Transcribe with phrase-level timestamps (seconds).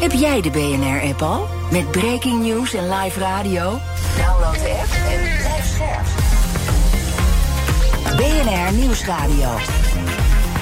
[0.00, 1.48] Heb jij de BNR-app al?
[1.70, 3.80] Met breaking news en live radio?
[4.16, 6.06] Download de app en blijf scherp.
[8.16, 9.56] BNR Nieuwsradio.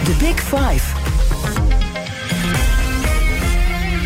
[0.05, 1.02] The Big Five.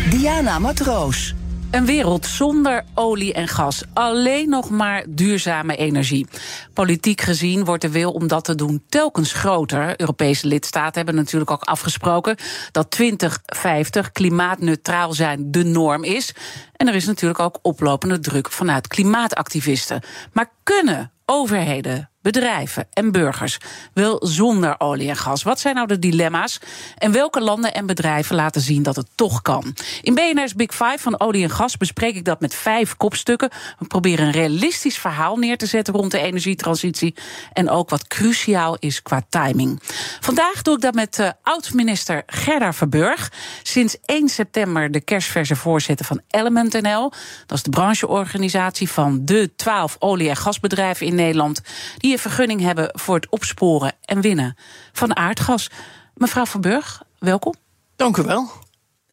[0.09, 1.33] Diana Matroos.
[1.71, 3.83] Een wereld zonder olie en gas.
[3.93, 6.27] Alleen nog maar duurzame energie.
[6.73, 9.99] Politiek gezien wordt de wil om dat te doen telkens groter.
[9.99, 12.35] Europese lidstaten hebben natuurlijk ook afgesproken
[12.71, 16.33] dat 2050 klimaatneutraal zijn de norm is.
[16.75, 20.01] En er is natuurlijk ook oplopende druk vanuit klimaatactivisten.
[20.33, 23.57] Maar kunnen overheden bedrijven en burgers
[23.93, 25.43] wel zonder olie en gas?
[25.43, 26.59] Wat zijn nou de dilemma's?
[26.97, 29.75] En welke landen en bedrijven laten zien dat het toch kan?
[30.01, 33.49] In BNR's Big Five van olie en gas bespreek ik dat met vijf kopstukken.
[33.79, 37.15] We proberen een realistisch verhaal neer te zetten rond de energietransitie.
[37.53, 39.79] En ook wat cruciaal is qua timing.
[40.19, 43.31] Vandaag doe ik dat met uh, oud-minister Gerda Verburg.
[43.63, 47.11] Sinds 1 september de kerstverse voorzitter van Element.nl.
[47.45, 51.61] Dat is de brancheorganisatie van de 12 olie- en gasbedrijven in Nederland.
[51.97, 54.55] Die een vergunning hebben voor het opsporen en winnen
[54.91, 55.69] van aardgas.
[56.15, 57.53] Mevrouw Verburg, welkom.
[57.95, 58.51] Dank u wel.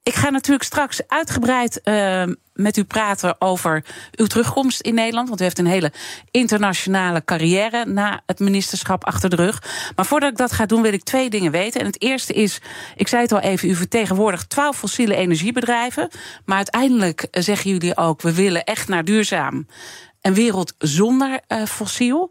[0.06, 2.22] Ik ga natuurlijk straks uitgebreid uh,
[2.54, 5.28] met u praten over uw terugkomst in Nederland.
[5.28, 5.92] Want u heeft een hele
[6.30, 9.62] internationale carrière na het ministerschap achter de rug.
[9.96, 11.80] Maar voordat ik dat ga doen, wil ik twee dingen weten.
[11.80, 12.60] En het eerste is,
[12.96, 16.08] ik zei het al even, u vertegenwoordigt twaalf fossiele energiebedrijven.
[16.44, 19.66] Maar uiteindelijk zeggen jullie ook, we willen echt naar duurzaam.
[20.20, 22.30] Een wereld zonder uh, fossiel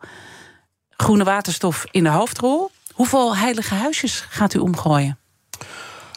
[0.98, 2.72] groene waterstof in de hoofdrol.
[2.94, 5.18] Hoeveel heilige huisjes gaat u omgooien?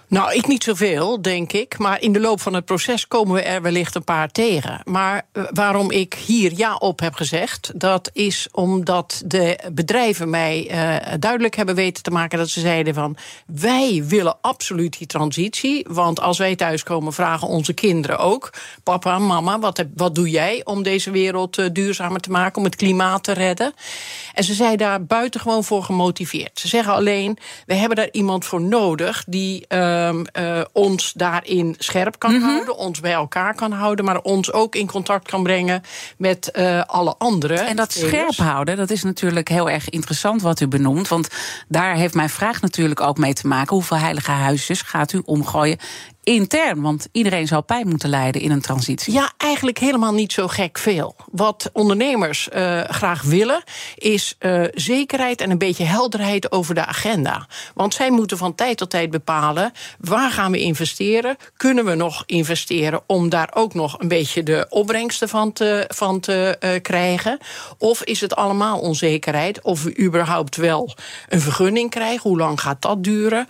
[0.09, 1.79] Nou, ik niet zoveel, denk ik.
[1.79, 4.81] Maar in de loop van het proces komen we er wellicht een paar tegen.
[4.85, 10.71] Maar uh, waarom ik hier ja op heb gezegd, dat is omdat de bedrijven mij
[10.71, 13.17] uh, duidelijk hebben weten te maken dat ze zeiden van
[13.47, 15.87] wij willen absoluut die transitie.
[15.89, 18.53] Want als wij thuiskomen, vragen onze kinderen ook:
[18.83, 22.77] papa, mama, wat, wat doe jij om deze wereld uh, duurzamer te maken, om het
[22.77, 23.73] klimaat te redden?
[24.35, 26.61] En ze zijn daar buitengewoon voor gemotiveerd.
[26.61, 29.67] Ze zeggen alleen: we hebben daar iemand voor nodig die
[30.73, 32.51] ons daarin scherp kan mm -hmm.
[32.51, 35.83] houden, ons bij elkaar kan houden, maar ons ook in contact kan brengen
[36.17, 37.67] met uh, alle anderen.
[37.67, 41.09] En dat scherp houden, dat is natuurlijk heel erg interessant wat u benoemt.
[41.09, 41.29] Want
[41.69, 43.75] daar heeft mijn vraag natuurlijk ook mee te maken.
[43.75, 45.79] Hoeveel heilige huisjes gaat u omgooien
[46.29, 46.81] intern?
[46.81, 49.13] Want iedereen zal pijn moeten lijden in een transitie.
[49.13, 51.17] Ja, eigenlijk helemaal niet zo gek veel.
[51.31, 53.63] Wat ondernemers uh, graag willen,
[53.95, 57.47] is uh, zekerheid en een beetje helderheid over de agenda.
[57.75, 61.37] Want zij moeten van tijd tot tijd bepalen waar gaan we investeren.
[61.57, 66.21] Kunnen we nog investeren om daar ook nog een beetje de opbrengsten van te, van
[66.21, 67.39] te uh, krijgen?
[67.79, 69.63] Of is het allemaal onzekerheid?
[69.63, 70.95] Of we überhaupt wel
[71.29, 72.29] een vergunning krijgen?
[72.29, 73.47] Hoe lang gaat dat duren?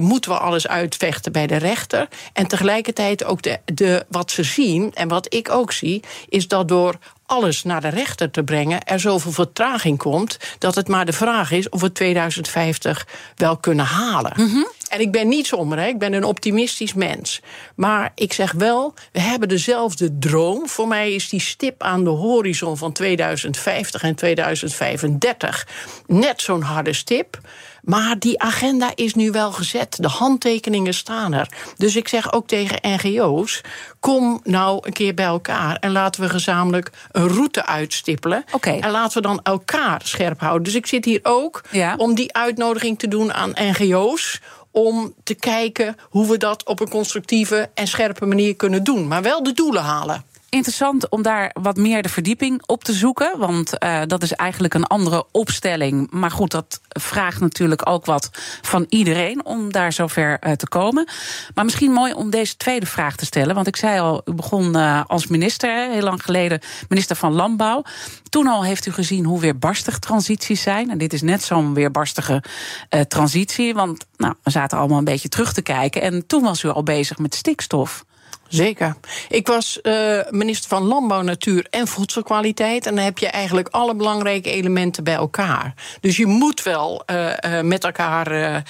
[0.00, 2.08] moeten we alles uitvechten bij de rechter?
[2.32, 6.68] En tegelijkertijd ook de, de, wat ze zien, en wat ik ook zie, is dat
[6.68, 11.12] door alles naar de rechter te brengen, er zoveel vertraging komt dat het maar de
[11.12, 14.32] vraag is of we 2050 wel kunnen halen.
[14.36, 14.68] Mm -hmm.
[14.88, 15.86] En ik ben niet somber, hè?
[15.86, 17.40] ik ben een optimistisch mens.
[17.74, 20.68] Maar ik zeg wel, we hebben dezelfde droom.
[20.68, 25.66] Voor mij is die stip aan de horizon van 2050 en 2035
[26.06, 27.38] net zo'n harde stip.
[27.84, 29.96] Maar die agenda is nu wel gezet.
[30.00, 31.48] De handtekeningen staan er.
[31.76, 33.60] Dus ik zeg ook tegen NGO's:
[34.00, 38.44] kom nou een keer bij elkaar en laten we gezamenlijk een route uitstippelen.
[38.52, 38.78] Okay.
[38.78, 40.62] En laten we dan elkaar scherp houden.
[40.62, 41.94] Dus ik zit hier ook ja.
[41.96, 44.40] om die uitnodiging te doen aan NGO's
[44.70, 49.08] om te kijken hoe we dat op een constructieve en scherpe manier kunnen doen.
[49.08, 53.38] Maar wel de doelen halen interessant om daar wat meer de verdieping op te zoeken.
[53.38, 56.10] Want uh, dat is eigenlijk een andere opstelling.
[56.10, 58.30] Maar goed, dat vraagt natuurlijk ook wat
[58.62, 61.08] van iedereen om daar zover uh, te komen.
[61.54, 63.54] Maar misschien mooi om deze tweede vraag te stellen.
[63.54, 67.82] Want ik zei al, u begon uh, als minister, heel lang geleden, minister van Landbouw.
[68.28, 70.90] Toen al heeft u gezien hoe weerbarstig transities zijn.
[70.90, 72.42] En dit is net zo'n weerbarstige
[73.08, 73.74] transitie.
[73.74, 76.02] Want nou, we zaten allemaal een beetje terug te kijken.
[76.02, 78.04] En toen was u al bezig met stikstof.
[78.54, 78.96] Zeker.
[79.28, 82.86] Ik was uh, minister van Landbouw, Natuur en Voedselkwaliteit.
[82.86, 85.74] En dan heb je eigenlijk alle belangrijke elementen bij elkaar.
[86.00, 88.62] Dus je moet wel uh, uh, met elkaar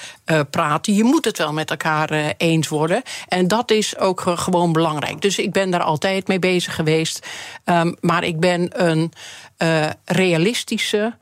[0.49, 0.93] praten.
[0.93, 3.01] Je moet het wel met elkaar eens worden.
[3.27, 5.21] En dat is ook gewoon belangrijk.
[5.21, 7.27] Dus ik ben daar altijd mee bezig geweest.
[7.65, 9.11] Um, maar ik ben een
[10.05, 11.13] realistische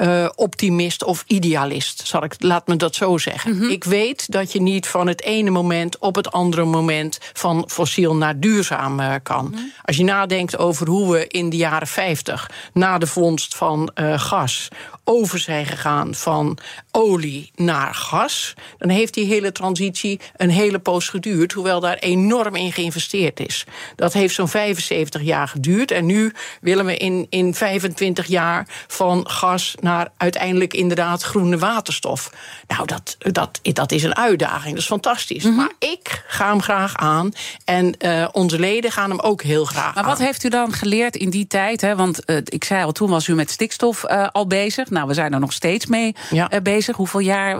[0.00, 2.06] uh, optimist of idealist.
[2.06, 3.52] Zal ik, laat me dat zo zeggen.
[3.54, 3.70] Mm -hmm.
[3.70, 8.16] Ik weet dat je niet van het ene moment op het andere moment van fossiel
[8.16, 9.44] naar duurzaam uh, kan.
[9.44, 9.72] Mm -hmm.
[9.84, 14.18] Als je nadenkt over hoe we in de jaren 50 na de vondst van uh,
[14.18, 14.68] gas
[15.10, 16.58] over zijn gegaan van
[16.90, 22.56] olie naar gas, dan heeft die hele transitie een hele poos geduurd, hoewel daar enorm
[22.56, 23.64] in geïnvesteerd is.
[23.96, 29.28] Dat heeft zo'n 75 jaar geduurd en nu willen we in, in 25 jaar van
[29.30, 32.32] gas naar uiteindelijk inderdaad groene waterstof.
[32.66, 35.42] Nou, dat, dat, dat is een uitdaging, dat is fantastisch.
[35.42, 35.58] Mm -hmm.
[35.58, 37.32] Maar ik ga hem graag aan
[37.64, 40.10] en uh, onze leden gaan hem ook heel graag maar aan.
[40.10, 41.80] wat heeft u dan geleerd in die tijd?
[41.80, 41.96] Hè?
[41.96, 44.90] Want uh, ik zei al, toen was u met stikstof uh, al bezig.
[44.98, 46.50] Nou, we zijn er nog steeds mee ja.
[46.62, 46.96] bezig.
[46.96, 47.58] Hoeveel jaar,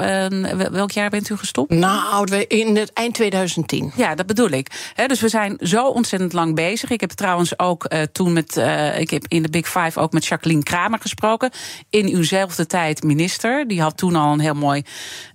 [0.70, 1.70] welk jaar bent u gestopt?
[1.70, 3.92] Nou, in het eind 2010.
[3.96, 4.92] Ja, dat bedoel ik.
[5.06, 6.90] Dus we zijn zo ontzettend lang bezig.
[6.90, 8.56] Ik heb trouwens ook toen met,
[8.98, 11.50] ik heb in de Big Five ook met Jacqueline Kramer gesproken.
[11.90, 13.68] In uwzelfde tijd minister.
[13.68, 14.82] Die had toen al een heel mooi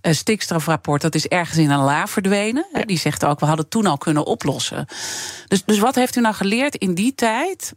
[0.02, 1.02] stikstofrapport.
[1.02, 2.66] Dat is ergens in een la verdwenen.
[2.86, 4.86] Die zegt ook, we hadden toen al kunnen oplossen.
[5.48, 7.74] Dus, dus wat heeft u nou geleerd in die tijd...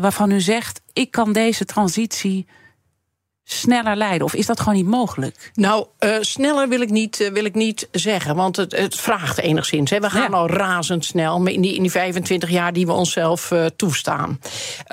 [0.00, 2.46] Waarvan u zegt, ik kan deze transitie
[3.44, 4.26] sneller leiden?
[4.26, 5.50] Of is dat gewoon niet mogelijk?
[5.54, 9.38] Nou, uh, sneller wil ik niet, uh, wil ik niet zeggen, want het, het vraagt
[9.38, 9.90] enigszins.
[9.90, 10.00] Hè.
[10.00, 10.36] We gaan ja.
[10.36, 14.40] al razendsnel in die, in die 25 jaar die we onszelf uh, toestaan.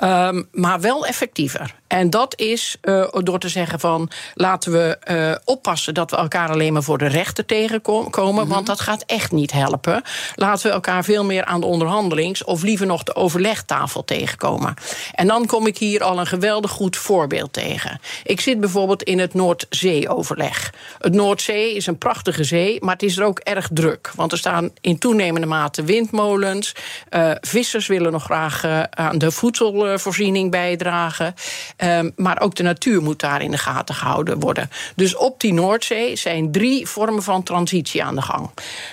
[0.02, 1.78] Um, maar wel effectiever.
[1.86, 2.76] En dat is
[3.22, 7.46] door te zeggen van laten we oppassen dat we elkaar alleen maar voor de rechter
[7.46, 8.32] tegenkomen.
[8.32, 8.48] Mm -hmm.
[8.48, 10.02] Want dat gaat echt niet helpen.
[10.34, 14.74] Laten we elkaar veel meer aan de onderhandelings- of liever nog de overlegtafel tegenkomen.
[15.12, 18.00] En dan kom ik hier al een geweldig goed voorbeeld tegen.
[18.22, 20.72] Ik zit bijvoorbeeld in het Noordzee-overleg.
[20.98, 24.10] Het Noordzee is een prachtige zee, maar het is er ook erg druk.
[24.14, 26.74] Want er staan in toenemende mate windmolens.
[27.10, 31.34] Uh, vissers willen nog graag aan de voedselvoorziening bijdragen.
[31.76, 34.70] Um, maar ook de natuur moet daar in de gaten gehouden worden.
[34.96, 38.50] Dus op die Noordzee zijn drie vormen van transitie aan de gang.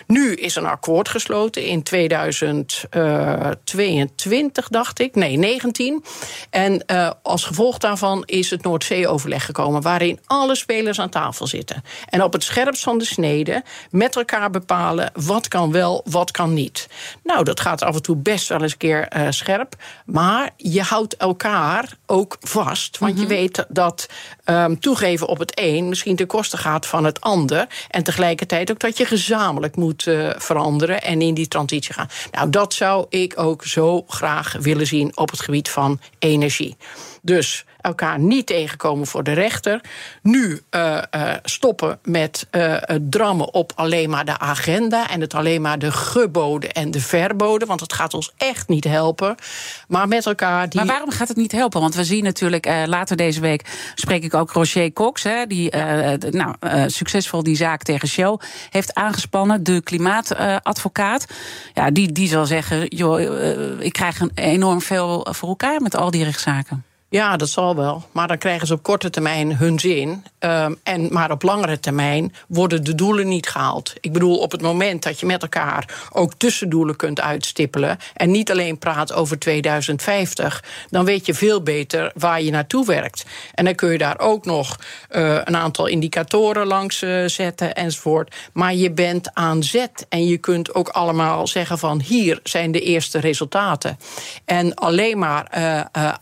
[0.07, 5.15] Nu is een akkoord gesloten in 2022, dacht ik.
[5.15, 6.03] Nee, 19.
[6.49, 6.85] En
[7.21, 11.83] als gevolg daarvan is het Noordzee-overleg gekomen, waarin alle spelers aan tafel zitten.
[12.09, 16.53] En op het scherpst van de snede met elkaar bepalen wat kan wel, wat kan
[16.53, 16.87] niet.
[17.23, 19.75] Nou, dat gaat af en toe best wel eens een keer uh, scherp.
[20.05, 22.97] Maar je houdt elkaar ook vast.
[22.97, 23.27] Want mm -hmm.
[23.27, 24.07] je weet dat
[24.45, 27.67] um, toegeven op het een misschien ten koste gaat van het ander.
[27.89, 32.09] En tegelijkertijd ook dat je gezamenlijk moet uh, veranderen en in die transitie gaan.
[32.31, 36.77] Nou, dat zou ik ook zo graag willen zien op het gebied van energie.
[37.21, 39.81] Dus elkaar niet tegenkomen voor de rechter.
[40.21, 45.33] Nu uh, uh, stoppen met uh, het drammen op alleen maar de agenda en het
[45.33, 49.35] alleen maar de geboden en de verboden, want het gaat ons echt niet helpen.
[49.87, 50.69] Maar met elkaar.
[50.69, 50.79] Die...
[50.79, 51.81] Maar waarom gaat het niet helpen?
[51.81, 55.75] Want we zien natuurlijk later deze week spreek ik ook Roger Cox, hè, die
[56.31, 56.55] nou,
[56.87, 58.37] succesvol die zaak tegen Shell
[58.69, 61.25] heeft aangespannen, de klimaatadvocaat.
[61.73, 63.19] ja, die, die zal zeggen: joh,
[63.79, 66.86] ik krijg een enorm veel voor elkaar met al die rechtszaken.
[67.09, 68.03] Ja, dat zal wel.
[68.11, 70.25] Maar dan krijgen ze op korte termijn hun zin.
[70.39, 73.93] Um, en, maar op langere termijn worden de doelen niet gehaald.
[73.99, 77.97] Ik bedoel, op het moment dat je met elkaar ook tussendoelen kunt uitstippelen.
[78.13, 80.63] en niet alleen praat over 2050.
[80.89, 83.25] dan weet je veel beter waar je naartoe werkt.
[83.53, 84.79] En dan kun je daar ook nog
[85.11, 88.35] uh, een aantal indicatoren langs uh, zetten enzovoort.
[88.53, 90.05] Maar je bent aan zet.
[90.09, 93.97] En je kunt ook allemaal zeggen: van hier zijn de eerste resultaten.
[94.45, 96.13] En alleen maar uh, uh,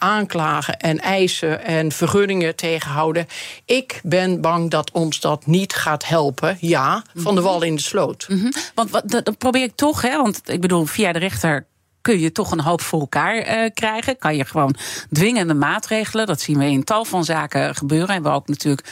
[0.78, 3.28] en eisen en vergunningen tegenhouden.
[3.66, 6.58] Ik ben bang dat ons dat niet gaat helpen.
[6.60, 8.26] Ja, van de wal in de sloot.
[8.30, 8.52] Mm -hmm.
[8.76, 10.18] Want wat, dat probeer ik toch, hè?
[10.18, 11.66] Want ik bedoel, via de rechter
[12.02, 14.18] kun je toch een hoop voor elkaar uh, krijgen.
[14.18, 14.76] Kan je gewoon
[15.12, 16.26] dwingende maatregelen.
[16.26, 18.10] Dat zien we in tal van zaken gebeuren.
[18.10, 18.88] Hebben we ook natuurlijk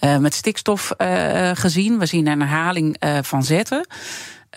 [0.00, 1.98] uh, met stikstof uh, gezien.
[1.98, 3.86] We zien een herhaling van zetten.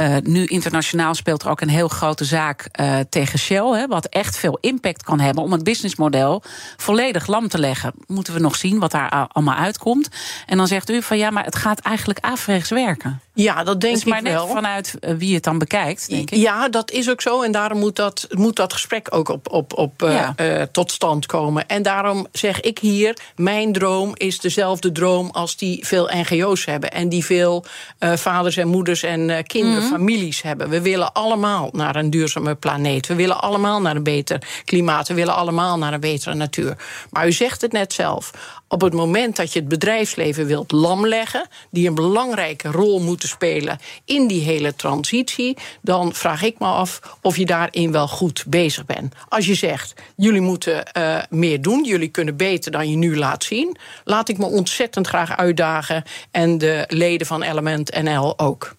[0.02, 3.66] Uh, nu internationaal speelt er ook een heel grote zaak uh, tegen Shell.
[3.66, 6.44] Hè, wat echt veel impact kan hebben om het businessmodel
[6.78, 7.94] volledig lam te leggen.
[8.08, 10.10] Moeten we nog zien wat daar allemaal uitkomt.
[10.46, 13.22] En dan zegt u van ja, maar het gaat eigenlijk averechts werken.
[13.44, 14.48] Ja, dat denk dus maar ik net wel.
[14.48, 16.38] vanuit eh, wie het dan bekijkt, denk ik.
[16.40, 17.42] Ja, dat is ook zo.
[17.42, 20.34] En daarom moet dat, moet dat gesprek ook op, op, op, eh, Ja.
[20.36, 21.68] eh, tot stand komen.
[21.68, 26.92] En daarom zeg ik hier: mijn droom is dezelfde droom als die veel NGO's hebben.
[26.92, 27.66] En die veel
[28.00, 29.92] vaders en moeders en eh, kinderen, Mhm.
[29.92, 30.70] families hebben.
[30.70, 33.08] We willen allemaal naar een duurzame planeet.
[33.08, 35.08] We willen allemaal naar een beter klimaat.
[35.08, 36.78] We willen allemaal naar een betere natuur.
[37.10, 38.32] Maar u zegt het net zelf.
[38.70, 43.80] Op het moment dat je het bedrijfsleven wilt lamleggen, die een belangrijke rol moeten spelen
[44.06, 48.86] in die hele transitie, dan vraag ik me af of je daarin wel goed bezig
[48.86, 49.14] bent.
[49.30, 53.44] Als je zegt, jullie moeten eh, meer doen, jullie kunnen beter dan je nu laat
[53.44, 58.76] zien, laat ik me ontzettend graag uitdagen en de leden van Element NL ook.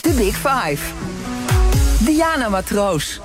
[0.00, 0.92] De Big Five.
[2.04, 3.20] Diana Matroos.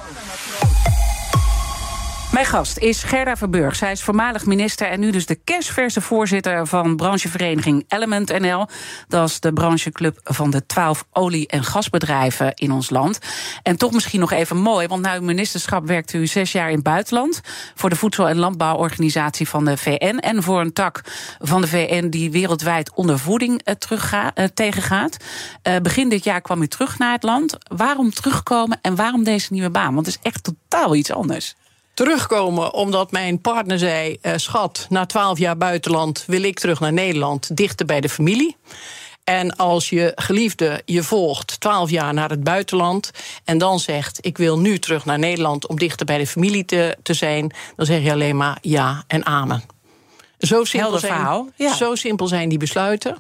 [2.32, 3.76] Mijn gast is Gerda Verburg.
[3.76, 8.68] Zij is voormalig minister en nu dus de kerstverse voorzitter van branchevereniging Element NL.
[9.08, 13.20] Dat is de brancheclub van de twaalf olie- en gasbedrijven in ons land.
[13.64, 16.76] En toch misschien nog even mooi, want na uw ministerschap werkte u zes jaar in
[16.76, 17.42] het buitenland.
[17.76, 20.18] Voor de Voedsel- en Landbouworganisatie van de VN.
[20.18, 21.02] En voor een tak
[21.40, 25.18] van de VN die wereldwijd ondervoeding eh, terugga- eh, tegengaat.
[25.62, 27.58] Eh, begin dit jaar kwam u terug naar het land.
[27.76, 29.94] Waarom terugkomen en waarom deze nieuwe baan?
[29.94, 31.56] Want het is echt totaal iets anders.
[31.94, 36.94] Terugkomen omdat mijn partner zei: eh, Schat, na twaalf jaar buitenland wil ik terug naar
[36.94, 38.56] Nederland, dichter bij de familie.
[39.24, 43.12] En als je geliefde je volgt twaalf jaar naar het buitenland
[43.44, 46.98] en dan zegt: Ik wil nu terug naar Nederland om dichter bij de familie te,
[47.04, 49.64] te zijn, dan zeg je alleen maar ja en amen.
[50.42, 51.74] Zo simpel, zijn, ja.
[51.74, 53.18] zo simpel zijn die besluiten.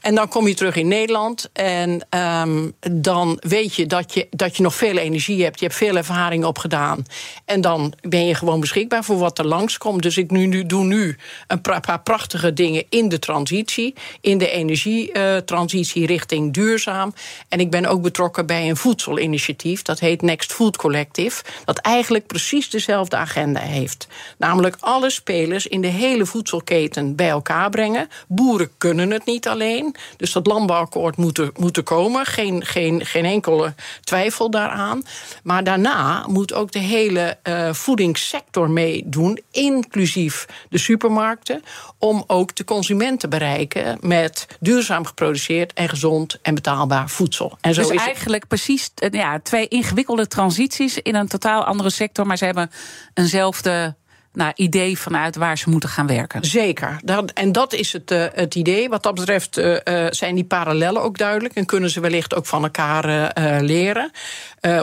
[0.00, 1.50] En dan kom je terug in Nederland.
[1.52, 5.58] En ehm, dan weet je dat, je dat je nog veel energie hebt.
[5.58, 7.04] Je hebt veel ervaring opgedaan.
[7.44, 10.02] En dan ben je gewoon beschikbaar voor wat er langskomt.
[10.02, 11.16] Dus ik nu, nu, doe nu
[11.46, 13.94] een paar prachtige dingen in de transitie.
[14.20, 17.14] In de energietransitie richting duurzaam.
[17.48, 19.82] En ik ben ook betrokken bij een voedselinitiatief.
[19.82, 21.42] Dat heet Next Food Collective.
[21.64, 24.06] Dat eigenlijk precies dezelfde agenda heeft.
[24.38, 26.26] Namelijk alle spelers in de hele
[26.64, 28.08] voedselketen bij elkaar brengen.
[28.28, 29.94] Boeren kunnen het niet alleen.
[30.16, 32.26] Dus dat landbouwakkoord moet er, moet er komen.
[32.26, 35.02] Geen, geen, geen enkele twijfel daaraan.
[35.42, 39.40] Maar daarna moet ook de hele eh, voedingssector meedoen.
[39.50, 41.62] Inclusief de supermarkten.
[41.98, 47.58] Om ook de consument te bereiken met duurzaam geproduceerd en gezond en betaalbaar voedsel.
[47.60, 48.06] En zo dus is het.
[48.06, 52.70] eigenlijk precies eh, ja, twee ingewikkelde transities in een totaal andere sector, maar ze hebben
[53.14, 53.94] eenzelfde
[54.34, 56.44] nou, idee vanuit waar ze moeten gaan werken.
[56.44, 56.98] Zeker.
[57.04, 58.88] Dat, en dat is het, eh, het idee.
[58.88, 61.54] Wat dat betreft eh, eh, zijn die parallellen ook duidelijk.
[61.54, 64.10] En kunnen ze wellicht ook van elkaar leren.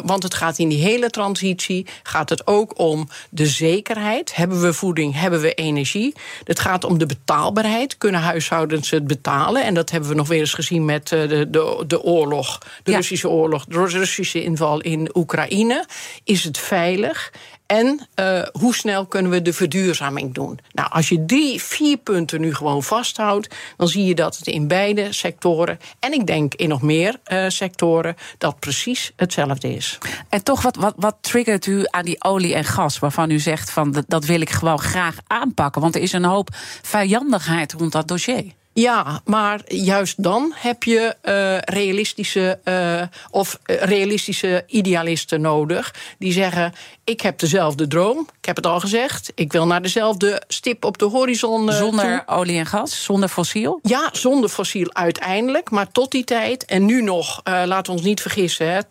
[0.03, 4.35] Want het gaat in die hele transitie gaat het ook om de zekerheid.
[4.35, 5.19] Hebben we voeding?
[5.19, 6.15] Hebben we energie?
[6.43, 7.97] Het gaat om de betaalbaarheid.
[7.97, 9.63] Kunnen huishoudens het betalen?
[9.63, 12.57] En dat hebben we nog weer eens gezien met de, de, de oorlog.
[12.83, 12.97] De Ja.
[12.97, 13.65] Russische oorlog.
[13.65, 15.85] De Russische inval in Oekraïne.
[16.23, 17.31] Is het veilig?
[17.71, 20.59] En eh, hoe snel kunnen we de verduurzaming doen?
[20.71, 24.67] Nou, als je die vier punten nu gewoon vasthoudt, dan zie je dat het in
[24.67, 29.97] beide sectoren, en ik denk in nog meer eh, sectoren, dat precies hetzelfde is.
[30.29, 33.71] En toch, wat, wat, wat triggert u aan die olie en gas, waarvan u zegt
[33.71, 35.81] van dat, dat wil ik gewoon graag aanpakken?
[35.81, 36.49] Want er is een hoop
[36.81, 38.60] vijandigheid rond dat dossier.
[38.73, 46.31] Ja, maar juist dan heb je eh, realistische eh, of eh, realistische idealisten nodig die
[46.31, 46.73] zeggen:
[47.03, 48.27] ik heb dezelfde droom.
[48.39, 49.31] Ik heb het al gezegd.
[49.35, 51.65] Ik wil naar dezelfde stip op de horizon.
[51.65, 51.75] toe.
[51.75, 53.79] Zonder olie en gas, zonder fossiel.
[53.83, 55.69] Ja, zonder fossiel uiteindelijk.
[55.69, 58.71] Maar tot die tijd, en nu nog, laten we ons niet vergissen...
[58.71, 58.85] Hè, 80%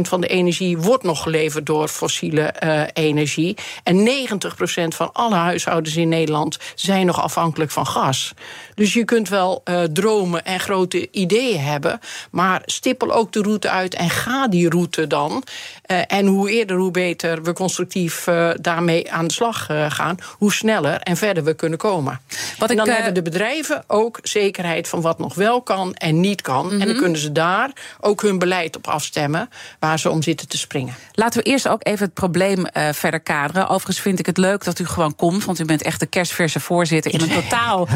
[0.00, 2.54] van de energie wordt nog geleverd door fossiele
[2.92, 3.56] energie.
[3.82, 8.32] En 90% van alle huishoudens in Nederland zijn nog afhankelijk van gas.
[8.74, 12.00] Dus je kunt wel eh, dromen en grote ideeën hebben...
[12.30, 15.42] maar stippel ook de route uit en ga die route dan.
[15.84, 20.16] Eh, en hoe eerder, hoe beter we constructief eh, daarmee aan de slag eh, gaan...
[20.30, 22.20] hoe sneller en verder we kunnen komen.
[22.58, 26.20] Wat en ik, dan hebben de bedrijven ook zekerheid van wat nog wel kan en
[26.20, 26.70] niet kan.
[26.70, 26.86] En Mhm.
[26.86, 29.48] dan kunnen ze daar ook hun beleid op afstemmen
[29.78, 30.94] waar ze om zitten te springen.
[31.12, 33.68] Laten we eerst ook even het probleem verder kaderen.
[33.68, 36.60] Overigens vind ik het leuk dat u gewoon komt, want u bent echt de kerstverse
[36.60, 37.88] voorzitter in een totaal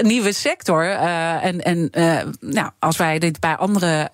[0.00, 0.90] nieuwe sector.
[0.90, 1.90] En en
[2.40, 4.08] nou, als wij dit bij andere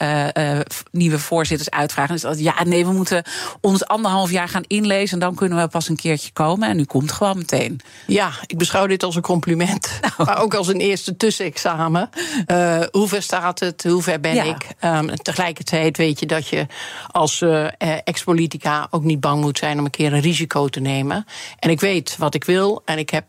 [0.90, 3.22] nieuwe voorzitters uitvragen, dat ja, nee, we moeten
[3.60, 6.68] ons anderhalf jaar gaan inlezen en dan kunnen we pas een keertje komen.
[6.68, 7.80] En u komt gewoon meteen.
[8.06, 9.86] Ja, ik beschouw dit als een compliment.
[10.16, 10.30] Nou.
[10.30, 12.10] Maar ook als een eerste tussenexamen.
[12.46, 13.84] Eh hoe ver staat het?
[13.84, 14.42] Hoe ver ben Ja.
[14.42, 14.66] ik?
[14.78, 16.66] Ehm, tegelijkertijd weet je dat je
[17.10, 17.70] als eh, eh,
[18.04, 21.26] ex-politica ook niet bang moet zijn om een keer een risico te nemen.
[21.58, 22.82] En ik weet wat ik wil.
[22.84, 23.24] En ik heb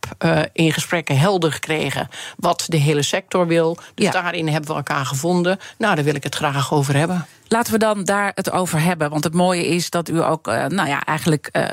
[0.54, 3.78] in gesprekken helder gekregen wat de hele sector wil.
[3.96, 5.60] Dus daarin hebben we elkaar gevonden.
[5.78, 7.28] Nou, daar wil ik het graag over hebben.
[7.52, 9.10] Laten we dan daar het over hebben.
[9.10, 11.64] Want het mooie is dat u ook uh, nou ja, eigenlijk uh,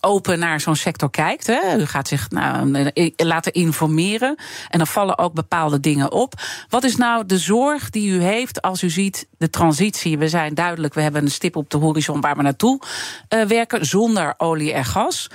[0.00, 1.46] open naar zo'n sector kijkt.
[1.46, 1.76] Hè.
[1.78, 4.36] U gaat zich nou, laten informeren.
[4.68, 6.34] En dan vallen ook bepaalde dingen op.
[6.68, 10.18] Wat is nou de zorg die u heeft als u ziet de transitie?
[10.18, 12.80] We zijn duidelijk, we hebben een stip op de horizon waar we naartoe
[13.28, 13.86] uh, werken.
[13.86, 15.30] Zonder olie en gas.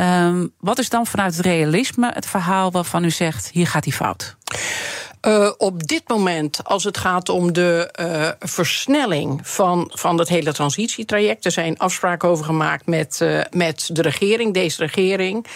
[0.00, 3.92] Um, wat is dan vanuit het realisme het verhaal waarvan u zegt: hier gaat die
[3.92, 4.36] fout?
[5.26, 10.52] Uh, op dit moment, als het gaat om de uh, versnelling van, van het hele
[10.52, 15.46] transitietraject, er zijn afspraken over gemaakt met, uh, met de regering, deze regering.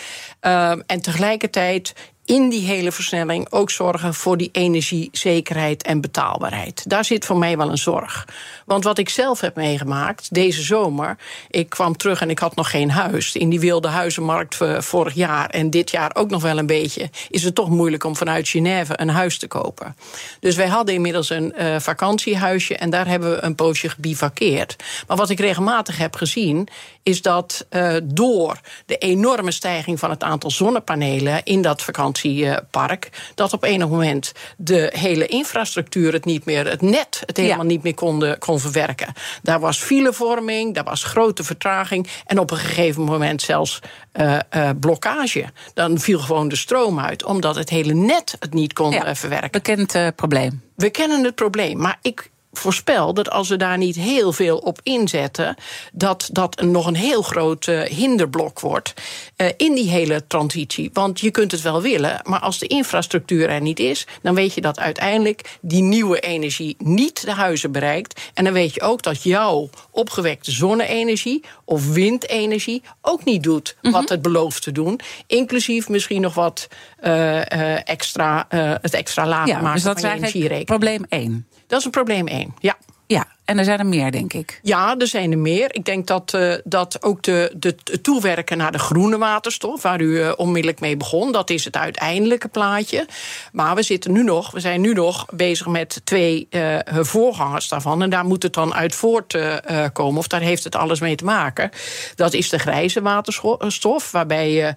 [0.86, 1.94] en tegelijkertijd
[2.30, 6.90] in die hele versnelling ook zorgen voor die energiezekerheid en betaalbaarheid.
[6.90, 8.28] Daar zit voor mij wel een zorg.
[8.66, 11.16] Want wat ik zelf heb meegemaakt deze zomer,
[11.48, 13.36] ik kwam terug en ik had nog geen huis.
[13.36, 17.42] In die wilde huizenmarkt vorig jaar en dit jaar ook nog wel een beetje, is
[17.42, 19.96] het toch moeilijk om vanuit Genève een huis te kopen.
[20.40, 24.76] Dus wij hadden inmiddels een uh, vakantiehuisje en daar hebben we een poosje gebivakkeerd.
[25.06, 26.68] Maar wat ik regelmatig heb gezien,
[27.02, 31.82] is dat uh, door de enorme stijging van het aantal zonnepanelen in dat
[32.20, 37.58] vakantiepark, dat op enig moment de hele infrastructuur het niet meer, het net, het helemaal
[37.58, 37.70] ja.
[37.70, 39.12] niet meer kon, kon verwerken.
[39.42, 43.80] Daar was filevorming, daar was grote vertraging en op een gegeven moment zelfs
[44.12, 45.44] uh, uh, blokkage.
[45.74, 49.50] Dan viel gewoon de stroom uit, omdat het hele net het niet kon ja, verwerken.
[49.50, 50.62] Bekend probleem.
[50.76, 54.80] We kennen het probleem, maar ik voorspel dat als we daar niet heel veel op
[54.82, 55.56] inzetten,
[55.92, 58.94] dat dat nog een heel groot uh, hinderblok wordt
[59.36, 60.90] uh, in die hele transitie.
[60.92, 64.54] Want je kunt het wel willen, maar als de infrastructuur er niet is, dan weet
[64.54, 68.20] je dat uiteindelijk die nieuwe energie niet de huizen bereikt.
[68.34, 73.92] En dan weet je ook dat jouw opgewekte zonne-energie of windenergie ook niet doet wat
[73.92, 74.06] mm -hmm.
[74.08, 75.00] het belooft te doen.
[75.26, 76.68] Inclusief misschien nog wat
[77.02, 78.46] uh, extra,
[78.80, 80.64] het extra lager ja, maken dus dat van je energierekening.
[80.64, 81.46] Probleem 1.
[81.70, 82.76] Dat is een probleem één, ja.
[83.06, 84.60] Ja, en er zijn er meer, denk ik.
[84.62, 85.74] Ja, er zijn er meer.
[85.74, 90.06] Ik denk dat, uh, dat ook de, de toewerken naar de groene waterstof, waar u
[90.06, 93.06] uh, onmiddellijk mee begon, dat is het uiteindelijke plaatje.
[93.52, 98.02] Maar we zitten nu nog, we zijn nu nog bezig met twee uh, voorgangers daarvan.
[98.02, 101.70] En daar moet het dan uit voortkomen, of daar heeft het alles mee te maken.
[102.14, 104.74] Dat is de grijze waterstof, waarbij je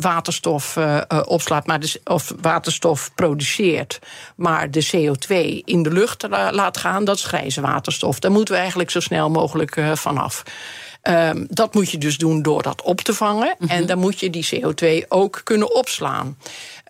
[0.00, 0.78] waterstof
[1.24, 3.98] opslaat, maar de, of waterstof produceert,
[4.36, 5.34] maar de CO2
[5.64, 7.04] in de lucht laat gaan.
[7.04, 7.96] Dat is grijze waterstof.
[7.98, 10.42] Daar moeten we eigenlijk zo snel mogelijk uh, vanaf.
[11.02, 13.54] Um, dat moet je dus doen door dat op te vangen.
[13.58, 13.76] Mm -hmm.
[13.76, 16.36] En dan moet je die CO2 ook kunnen opslaan.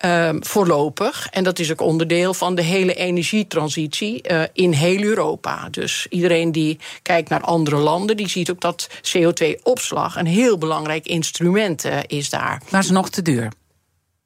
[0.05, 1.27] Um, voorlopig.
[1.31, 5.67] En dat is ook onderdeel van de hele energietransitie uh, in heel Europa.
[5.71, 11.05] Dus iedereen die kijkt naar andere landen, die ziet ook dat CO2-opslag een heel belangrijk
[11.05, 12.61] instrument uh, is daar.
[12.69, 13.49] Maar is nog te duur.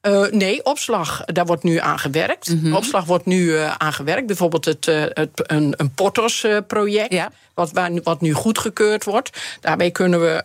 [0.07, 2.49] Uh, nee, opslag, daar wordt nu aan gewerkt.
[2.49, 2.75] Mm -hmm.
[2.75, 4.27] Opslag wordt nu uh, aan gewerkt.
[4.27, 7.13] Bijvoorbeeld het, uh, het, een, een Portos-project.
[7.13, 7.31] Ja.
[7.53, 7.71] Wat,
[8.03, 9.41] wat nu goedgekeurd wordt.
[9.61, 10.43] Daarmee kunnen we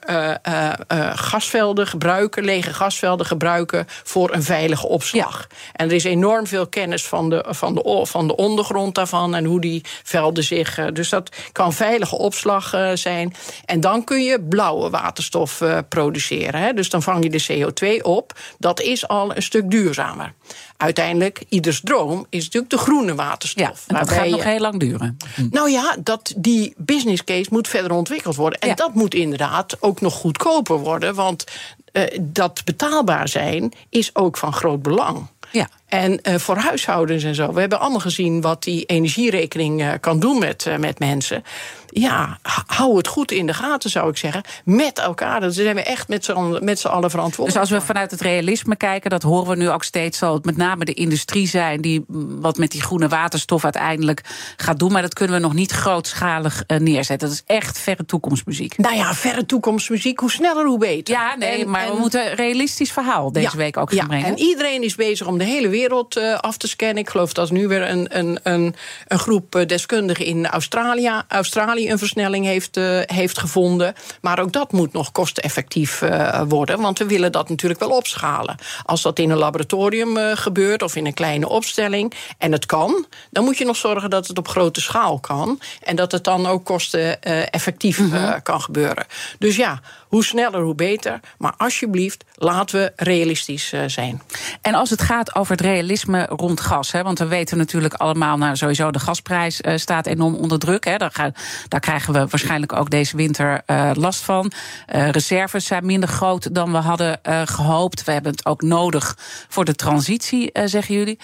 [1.15, 5.47] gasvelden gebruiken, lege gasvelden gebruiken voor een veilige opslag.
[5.51, 5.57] Ja.
[5.73, 9.45] En er is enorm veel kennis van de, van, de, van de ondergrond daarvan en
[9.45, 10.75] hoe die velden zich.
[10.93, 13.35] dus dat kan veilige opslag zijn.
[13.65, 16.61] En dan kun je blauwe waterstof produceren.
[16.61, 16.73] Hè.
[16.73, 18.33] Dus dan vang je de CO2 op.
[18.59, 20.33] Dat is al een stuk duurzamer.
[20.77, 23.85] Uiteindelijk, ieders droom is natuurlijk de groene waterstof.
[23.87, 25.17] Ja, dat gaat nog heel lang duren.
[25.51, 28.61] Nou ja, dat, die business case moet verder ontwikkeld worden.
[28.61, 28.75] En ja.
[28.75, 31.15] dat moet inderdaad ook nog goedkoper worden.
[31.15, 31.45] Want
[31.93, 35.27] uh, dat betaalbaar zijn is ook van groot belang.
[35.53, 35.69] Ja.
[35.89, 37.53] En uh, voor huishoudens en zo.
[37.53, 41.43] We hebben allemaal gezien wat die energierekening uh, kan doen met, uh, met mensen.
[41.91, 44.43] Ja, hou het goed in de gaten, zou ik zeggen.
[44.65, 45.41] Met elkaar.
[45.41, 47.47] Daar zijn we echt met z'n allen verantwoordelijk.
[47.47, 50.45] Dus als we vanuit het realisme kijken, dat horen we nu ook steeds, zal het
[50.45, 52.05] met name de industrie zijn die
[52.41, 54.21] wat met die groene waterstof uiteindelijk
[54.57, 54.93] gaat doen.
[54.93, 57.29] Maar dat kunnen we nog niet grootschalig neerzetten.
[57.29, 58.79] Dat is echt verre toekomstmuziek.
[58.79, 60.21] Nou ja, verre toekomstmuziek.
[60.21, 61.15] Hoe sneller, hoe beter.
[61.15, 63.99] Ja, nee, en, maar en, we moeten een realistisch verhaal deze ja, week ook gaan
[63.99, 64.27] ja, brengen.
[64.27, 66.97] En iedereen is bezig om de hele wereld uh, af te scannen.
[66.97, 68.75] Ik geloof dat nu weer een, een, een,
[69.07, 73.95] een groep deskundigen in Australië, Australië een versnelling heeft, uh, heeft gevonden.
[74.21, 76.03] Maar ook dat moet nog kosteneffectief
[76.49, 76.81] worden.
[76.81, 78.57] Want we willen dat natuurlijk wel opschalen.
[78.85, 83.45] Als dat in een laboratorium gebeurt of in een kleine opstelling en het kan, dan
[83.45, 85.61] moet je nog zorgen dat het op grote schaal kan.
[85.83, 88.43] En dat het dan ook kosteneffectief mm -hmm.
[88.43, 89.07] kan gebeuren.
[89.39, 91.21] Dus ja, hoe sneller, hoe beter.
[91.39, 94.23] Maar alsjeblieft, laten we realistisch zijn.
[94.63, 96.93] En als het gaat over het realisme rond gas.
[96.93, 100.85] Hè, want we weten natuurlijk allemaal, nou sowieso de gasprijs uh, staat enorm onder druk.
[100.85, 101.33] Hè, daar, ga,
[101.69, 104.53] daar, krijgen we waarschijnlijk ook deze winter uh, last van.
[104.87, 108.05] Reserves zijn minder groot dan we hadden gehoopt.
[108.05, 109.17] We hebben het ook nodig
[109.49, 111.19] voor de transitie, zeggen jullie.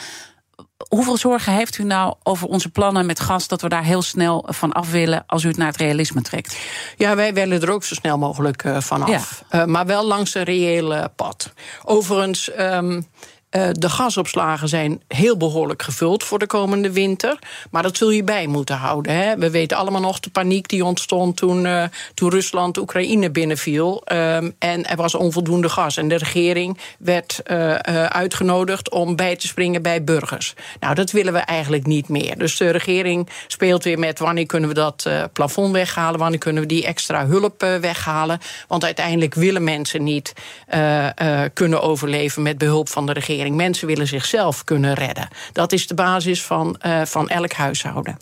[0.88, 4.46] Hoeveel zorgen heeft u nou over onze plannen met gas, dat we daar heel snel
[4.48, 6.56] van af willen als u het naar het realisme trekt?
[6.96, 9.42] Ja, wij willen er ook zo snel mogelijk uh, van af.
[9.50, 9.60] Ja.
[9.60, 11.52] Uh, maar wel langs een reële pad.
[11.84, 12.50] Overigens.
[12.58, 13.06] Um,
[13.56, 17.38] uh, de gasopslagen zijn heel behoorlijk gevuld voor de komende winter.
[17.70, 19.14] Maar dat zul je bij moeten houden.
[19.14, 19.36] Hè.
[19.36, 24.02] We weten allemaal nog de paniek die ontstond toen, uh, toen Rusland Oekraïne binnenviel.
[24.12, 25.96] Um, en er was onvoldoende gas.
[25.96, 30.54] En de regering werd uh, uitgenodigd om bij te springen bij burgers.
[30.80, 32.38] Nou, dat willen we eigenlijk niet meer.
[32.38, 36.68] Dus de regering speelt weer met wanneer kunnen we dat plafond weghalen, wanneer kunnen we
[36.68, 38.38] die extra hulp weghalen.
[38.68, 40.32] Want uiteindelijk willen mensen niet
[41.52, 43.43] kunnen overleven met behulp van de regering.
[43.50, 45.28] Mensen willen zichzelf kunnen redden.
[45.52, 48.18] Dat is de basis van, uh, van elk huishouden.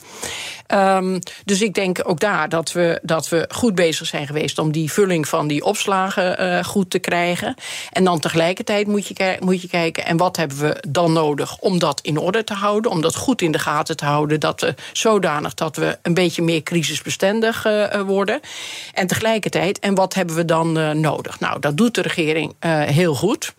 [0.75, 4.73] Um, dus ik denk ook daar dat we, dat we goed bezig zijn geweest om
[4.73, 7.55] die vulling van die opslagen uh, goed te krijgen.
[7.91, 11.79] En dan tegelijkertijd moet je, moet je kijken, en wat hebben we dan nodig om
[11.79, 14.75] dat in orde te houden, om dat goed in de gaten te houden, dat we
[14.93, 18.41] zodanig dat we een beetje meer crisisbestendig uh, worden.
[18.95, 21.41] En tegelijkertijd, en wat hebben we dan uh, nodig?
[21.41, 22.55] Nou, dat doet de regering
[22.87, 23.55] heel goed.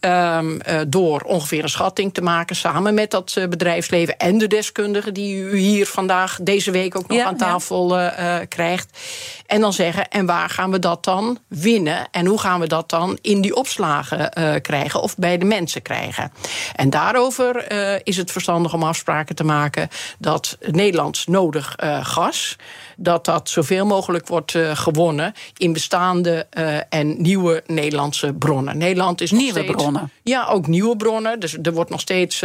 [0.00, 0.40] Uh,
[0.88, 5.58] door ongeveer een schatting te maken samen met dat bedrijfsleven en de deskundigen die u
[5.58, 8.40] hier vandaag deze week ook nog ja, aan tafel ja.
[8.40, 8.98] uh, krijgt.
[9.46, 12.08] En dan zeggen, en waar gaan we dat dan winnen?
[12.10, 14.30] En hoe gaan we dat dan in die opslagen
[14.62, 16.32] krijgen of bij de mensen krijgen?
[16.74, 17.72] En daarover
[18.06, 22.56] is het verstandig om afspraken te maken dat Nederlands nodig gas
[22.96, 26.46] dat dat zoveel mogelijk wordt gewonnen in bestaande
[26.88, 28.78] en nieuwe Nederlandse bronnen.
[28.78, 30.10] Nederland is nieuwe steeds, bronnen.
[30.22, 31.40] Ja, ook nieuwe bronnen.
[31.40, 32.44] Dus er wordt nog steeds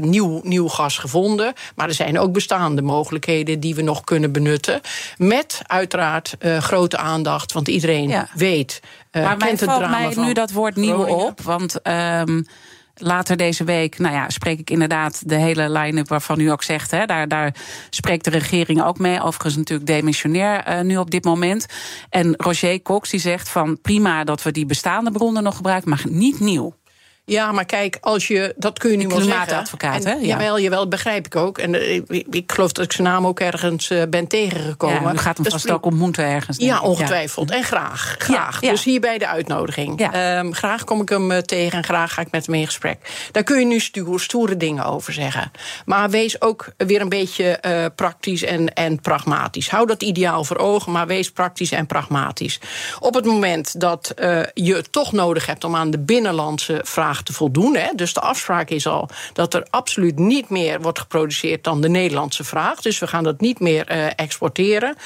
[0.00, 1.52] nieuw, nieuw gas gevonden.
[1.74, 4.80] Maar er zijn ook bestaande mogelijkheden die we nog kunnen benutten.
[5.16, 8.28] Met uiteraard grote aandacht, want iedereen ja.
[8.34, 8.80] weet.
[9.12, 11.40] maar mij valt mij nu dat woord nieuwe op.
[11.40, 11.88] Want.
[11.88, 12.46] Um,
[12.94, 16.90] later deze week, nou ja, spreek ik inderdaad de hele line-up waarvan u ook zegt.
[16.90, 17.54] Hè, daar, daar
[17.90, 19.22] spreekt de regering ook mee.
[19.22, 21.66] Overigens natuurlijk demissionair uh, nu op dit moment.
[22.10, 26.04] En Roger Cox die zegt van prima dat we die bestaande bronnen nog gebruiken, maar
[26.08, 26.74] niet nieuw.
[27.24, 29.46] Ja, maar kijk, als je, dat kun je nu wel zeggen.
[29.46, 30.12] Klimaatadvocaat, hè?
[30.12, 30.18] Ja.
[30.20, 31.58] Jawel, jawel, begrijp ik ook.
[31.58, 35.02] En uh, ik, ik, geloof dat ik zijn naam ook ergens uh, ben tegengekomen.
[35.02, 36.56] Ja, u gaat hem vast ook ontmoeten ergens.
[36.58, 37.48] Ja, ongetwijfeld.
[37.48, 37.56] Ja.
[37.56, 38.14] En graag.
[38.18, 38.60] graag.
[38.60, 40.14] Ja, dus hier bij de uitnodiging.
[40.14, 43.28] Um, graag kom ik hem uh, tegen en graag ga ik met hem in gesprek.
[43.32, 45.50] Daar kun je nu stoer, stoere dingen over zeggen.
[45.84, 47.60] Maar wees ook weer een beetje
[47.94, 49.70] praktisch en, en pragmatisch.
[49.70, 52.60] Hou dat ideaal voor ogen, maar wees praktisch en pragmatisch.
[52.98, 54.14] Op het moment dat
[54.54, 57.76] je het toch nodig hebt om aan de binnenlandse vraag te voldoen.
[57.76, 57.88] Hè.
[57.94, 62.44] Dus de afspraak is al dat er absoluut niet meer wordt geproduceerd dan de Nederlandse
[62.44, 62.80] vraag.
[62.80, 64.96] Dus we gaan dat niet meer uh, exporteren.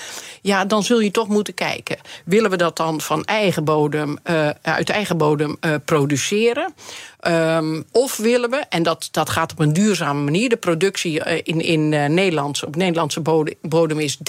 [0.43, 1.97] Ja, dan zul je toch moeten kijken.
[2.25, 6.75] Willen we dat dan van eigen bodem, uh, uit eigen bodem uh, produceren?
[7.29, 11.61] Um, of willen we, en dat, dat gaat op een duurzame manier, de productie in,
[11.61, 14.23] in uh, Nederlands, op Nederlandse bodem, bodem is 30%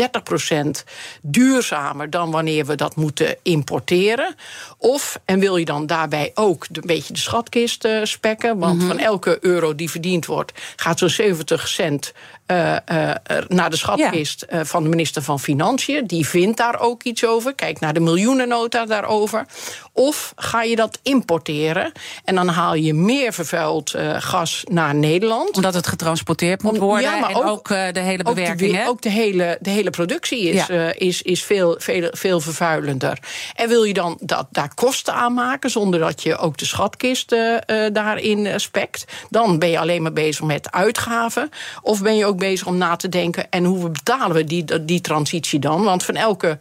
[1.21, 4.35] duurzamer dan wanneer we dat moeten importeren.
[4.77, 8.79] Of, en wil je dan daarbij ook een beetje de schatkist uh, spekken, want mm
[8.79, 8.87] -hmm.
[8.87, 12.13] van elke euro die verdiend wordt, gaat zo'n 70 cent
[12.47, 13.11] uh, uh,
[13.47, 14.65] naar de schatkist ja.
[14.65, 16.07] van de minister van Financiën.
[16.07, 17.55] Die vindt daar ook iets over.
[17.55, 19.45] Kijk naar de miljoenennota daarover.
[19.93, 21.91] Of ga je dat importeren
[22.23, 25.55] en dan haal je meer vervuild gas naar Nederland.
[25.55, 28.71] Omdat het getransporteerd moet worden ja, maar en ook, ook de hele bewerking.
[28.77, 30.93] Ook, de, ook de, hele, de hele productie is, ja.
[30.93, 33.17] is, is veel, veel, veel vervuilender.
[33.55, 37.35] En wil je dan dat, daar kosten aan maken zonder dat je ook de schatkist
[37.93, 41.49] daarin spekt, dan ben je alleen maar bezig met uitgaven.
[41.81, 43.49] Of ben je ook bezig om na te denken.
[43.49, 45.83] En hoe betalen we die, die transitie dan?
[45.83, 46.59] Want van elke 70%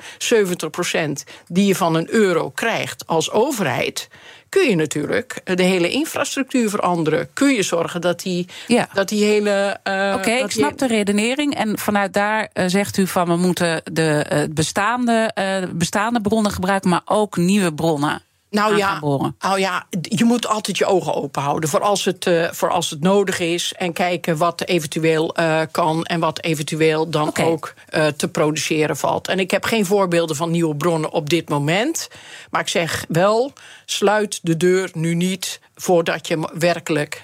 [1.46, 4.08] die je van een euro krijgt als overheid
[4.48, 7.28] kun je natuurlijk de hele infrastructuur veranderen.
[7.32, 8.88] Kun je zorgen dat die, ja.
[8.92, 9.80] dat die hele.
[9.88, 11.54] Uh, Oké, okay, ik snap de redenering.
[11.54, 15.32] En vanuit daar uh, zegt u van we moeten de uh, bestaande,
[15.72, 18.22] bestaande bronnen gebruiken, maar ook nieuwe bronnen.
[18.56, 18.98] Nou ja,
[19.38, 22.90] nou ja, je moet altijd je ogen open houden voor als het, uh, voor als
[22.90, 23.72] het nodig is.
[23.76, 27.46] En kijken wat eventueel uh, kan en wat eventueel dan okay.
[27.46, 29.28] ook uh, te produceren valt.
[29.28, 32.08] En ik heb geen voorbeelden van nieuwe bronnen op dit moment.
[32.50, 33.52] Maar ik zeg wel,
[33.84, 37.22] sluit de deur nu niet voordat je werkelijk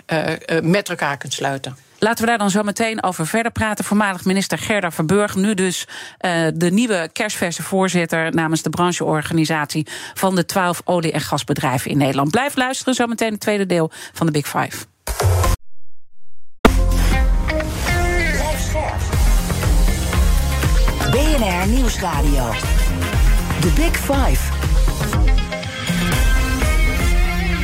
[0.62, 1.76] met elkaar kunt sluiten.
[2.02, 3.84] Laten we daar dan zo meteen over verder praten.
[3.84, 5.86] Voormalig minister Gerda Verburg, nu dus
[6.20, 11.98] uh, de nieuwe kerstverse voorzitter namens de brancheorganisatie van de twaalf olie- en gasbedrijven in
[11.98, 12.30] Nederland.
[12.30, 14.86] Blijf luisteren, zo meteen het tweede deel van de Big Five.
[21.10, 22.50] BNR Nieuwsradio.
[23.60, 24.52] The Big Five.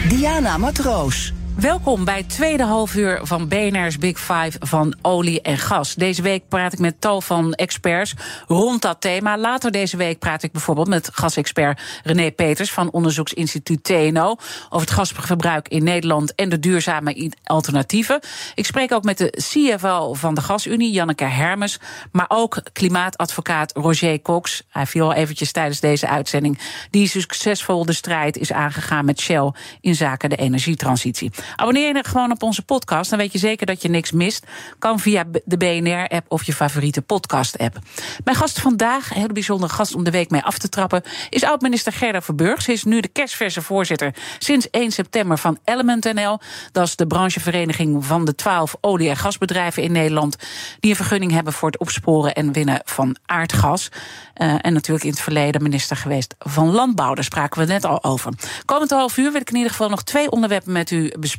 [0.09, 1.33] Diana Matroos.
[1.61, 5.95] Welkom bij tweede halfuur van BNR's Big Five van olie en gas.
[5.95, 8.15] Deze week praat ik met tal van experts
[8.47, 9.39] rond dat thema.
[9.39, 14.37] Later deze week praat ik bijvoorbeeld met gasexpert René Peters van onderzoeksinstituut TNO
[14.69, 18.21] over het gasverbruik in Nederland en de duurzame alternatieven.
[18.55, 21.81] Ik spreek ook met de CFO van de Gasunie, Janneke Hermes,
[22.13, 24.63] maar ook klimaatadvocaat Roger Cox.
[24.69, 26.59] Hij viel eventjes tijdens deze uitzending,
[26.91, 31.31] die succesvol de strijd is aangegaan met Shell in zaken de energietransitie.
[31.57, 34.47] Abonneer je gewoon op onze podcast, dan weet je zeker dat je niks mist.
[34.79, 37.79] Kan via de BNR-app of je favoriete podcast-app.
[38.25, 41.45] Mijn gast vandaag, een hele bijzondere gast om de week mee af te trappen, is
[41.45, 42.63] oud-minister Gerda Verburg.
[42.63, 46.41] Ze is nu de kerstverse voorzitter sinds 1 september van Element NL.
[46.73, 50.37] Dat is de branchevereniging van de 12 olie- en gasbedrijven in Nederland.
[50.81, 53.89] die een vergunning hebben voor het opsporen en winnen van aardgas.
[53.89, 57.15] Uh, en natuurlijk in het verleden minister geweest van Landbouw.
[57.15, 58.33] Daar spraken we net al over.
[58.65, 61.38] Komend half uur wil ik in ieder geval nog twee onderwerpen met u bespreken.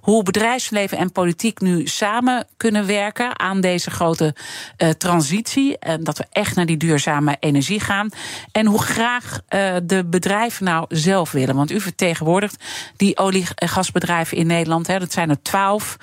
[0.00, 4.34] Hoe bedrijfsleven en politiek nu samen kunnen werken aan deze grote
[4.78, 5.78] uh, transitie.
[5.78, 8.08] En dat we echt naar die duurzame energie gaan.
[8.52, 11.56] En hoe graag uh, de bedrijven nou zelf willen.
[11.56, 12.64] Want u vertegenwoordigt
[12.96, 14.86] die olie- en gasbedrijven in Nederland.
[14.86, 15.96] Hè, dat zijn er twaalf.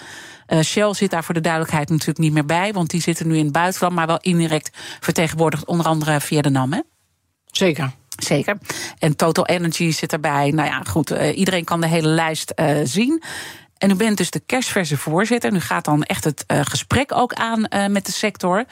[0.48, 3.38] Uh, Shell zit daar voor de duidelijkheid natuurlijk niet meer bij, want die zitten nu
[3.38, 6.74] in het buitenland, maar wel indirect vertegenwoordigd, onder andere via de NAM.
[6.74, 6.80] Hè?
[7.46, 7.92] Zeker.
[8.20, 8.58] Zeker.
[9.00, 10.52] En Total Energy zit erbij.
[10.52, 13.24] Nou ja, goed, uh, iedereen kan de hele lijst uh, zien.
[13.78, 15.52] En u bent dus de kerstverse voorzitter.
[15.52, 18.66] Nu gaat dan echt het gesprek ook aan met de sector.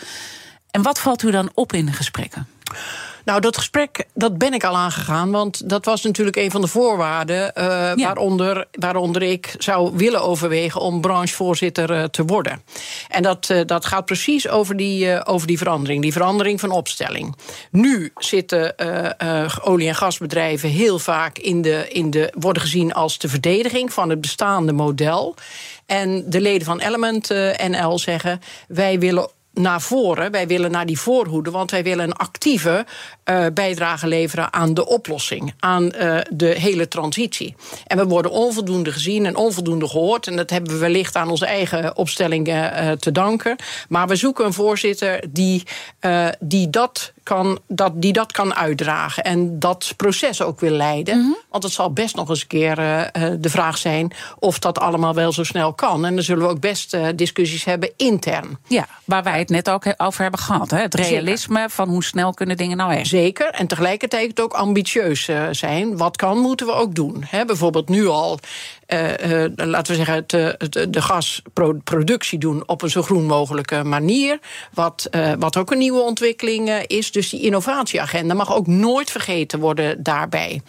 [0.72, 2.48] En wat valt u dan op in de gesprekken?
[3.28, 5.32] Nou, dat gesprek dat ben ik al aangegaan.
[5.32, 7.52] Want dat was natuurlijk een van de voorwaarden.
[7.58, 7.96] Uh, ja.
[7.96, 12.64] waaronder, waaronder ik zou willen overwegen om branchevoorzitter uh, te worden.
[13.08, 16.02] En dat, uh, dat gaat precies over die, over die verandering.
[16.02, 17.36] Die verandering van opstelling.
[17.72, 18.76] Nu zitten
[19.64, 22.34] olie- en gasbedrijven heel vaak in de, in de.
[22.40, 25.36] worden gezien als de verdediging van het bestaande model.
[25.86, 27.30] En de leden van Element
[27.70, 30.32] NL zeggen: wij willen naar voren.
[30.32, 32.86] Wij willen naar die voorhoede, want wij willen een actieve
[33.26, 37.56] uh, bijdrage leveren aan de oplossing, aan uh, de hele transitie.
[37.88, 40.28] En we worden onvoldoende gezien en onvoldoende gehoord.
[40.28, 43.56] En dat hebben we wellicht aan onze eigen opstelling uh, te danken.
[43.90, 45.64] Maar we zoeken een voorzitter die,
[46.40, 49.24] die dat kan, dat, die dat kan uitdragen.
[49.24, 51.18] En dat proces ook wil leiden.
[51.18, 51.38] Mm -hmm.
[51.50, 53.02] Want het zal best nog eens een keer uh,
[53.40, 56.06] de vraag zijn of dat allemaal wel zo snel kan.
[56.06, 58.58] En dan zullen we ook best uh, discussies hebben intern.
[58.68, 60.72] Ja, waar wij het net ook over hebben gehad.
[60.72, 60.78] Hè?
[60.78, 61.70] Het realisme Zeker.
[61.70, 63.08] van hoe snel kunnen dingen nou echt.
[63.08, 63.50] Zeker.
[63.50, 65.98] En tegelijkertijd ook ambitieus zijn.
[65.98, 67.26] Wat kan, moeten we ook doen.
[67.28, 67.46] Hè?
[67.46, 68.40] Bijvoorbeeld nu al
[68.88, 70.32] uh, uh, laten we zeggen, het,
[70.94, 74.40] de gasproductie doen op een zo groen mogelijke manier.
[74.74, 77.12] Wat, uh, wat ook een nieuwe ontwikkeling is.
[77.12, 80.62] Dus die innovatieagenda mag ook nooit vergeten worden daarbij.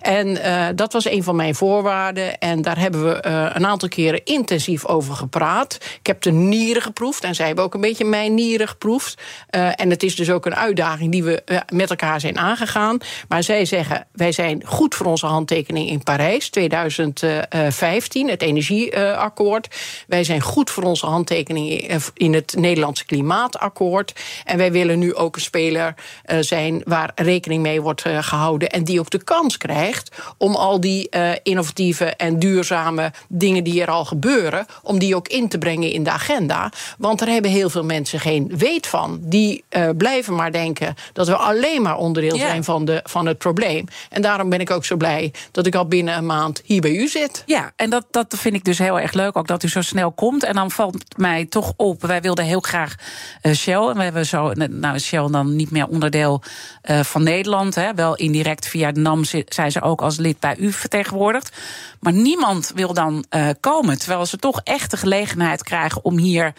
[0.00, 0.38] En
[0.76, 2.38] dat was een van mijn voorwaarden.
[2.38, 5.78] En daar hebben we een aantal keren intensief over gepraat.
[6.00, 9.22] Ik heb de nieren geproefd en zij hebben ook een beetje mijn nieren geproefd.
[9.50, 12.98] en het is dus ook een uitdaging die we met elkaar zijn aangegaan.
[13.28, 17.22] Maar zij zeggen, wij zijn goed voor onze handtekening in Parijs 2000.
[17.68, 19.68] 15, het energieakkoord.
[20.06, 24.12] Wij zijn goed voor onze handtekening in het Nederlandse klimaatakkoord.
[24.44, 25.94] En wij willen nu ook een speler
[26.40, 28.70] zijn waar rekening mee wordt gehouden.
[28.70, 31.08] En die ook de kans krijgt om al die
[31.42, 36.04] innovatieve en duurzame dingen die er al gebeuren, om die ook in te brengen in
[36.04, 36.72] de agenda.
[36.98, 39.18] Want daar hebben heel veel mensen geen weet van.
[39.22, 39.64] Die
[39.96, 42.46] blijven maar denken dat we alleen maar onderdeel ja.
[42.46, 43.84] zijn van, de, van het probleem.
[44.10, 46.94] En daarom ben ik ook zo blij dat ik al binnen een maand hier bij
[46.94, 47.42] u zit.
[47.50, 50.12] Ja, en dat, dat vind ik dus heel erg leuk, ook dat u zo snel
[50.12, 50.44] komt.
[50.44, 52.94] En dan valt mij toch op, wij wilden heel graag
[53.42, 53.88] uh, Shell.
[53.88, 56.42] En we hebben zo, nou Shell dan niet meer onderdeel
[56.90, 57.74] uh, van Nederland.
[57.74, 57.94] Hè.
[57.94, 61.56] Wel indirect via de NAM zijn ze ook als lid bij u vertegenwoordigd.
[62.00, 66.52] Maar niemand wil dan uh, komen, terwijl ze toch echt de gelegenheid krijgen om hier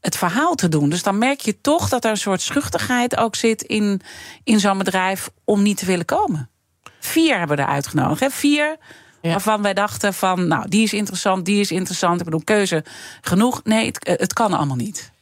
[0.00, 0.88] het verhaal te doen.
[0.88, 4.00] Dus dan merk je toch dat er een soort schuchtigheid ook zit in,
[4.44, 6.50] in zo'n bedrijf om niet te willen komen.
[7.00, 8.20] Vier hebben we er uitgenodigd.
[8.20, 8.30] Hè?
[8.30, 8.76] Vier
[9.26, 9.32] ja.
[9.32, 12.18] waarvan wij dachten van, nou, die is interessant, die is interessant.
[12.18, 12.84] Ik bedoel, keuze
[13.20, 13.60] genoeg.
[13.64, 15.14] Nee, het, het kan allemaal niet.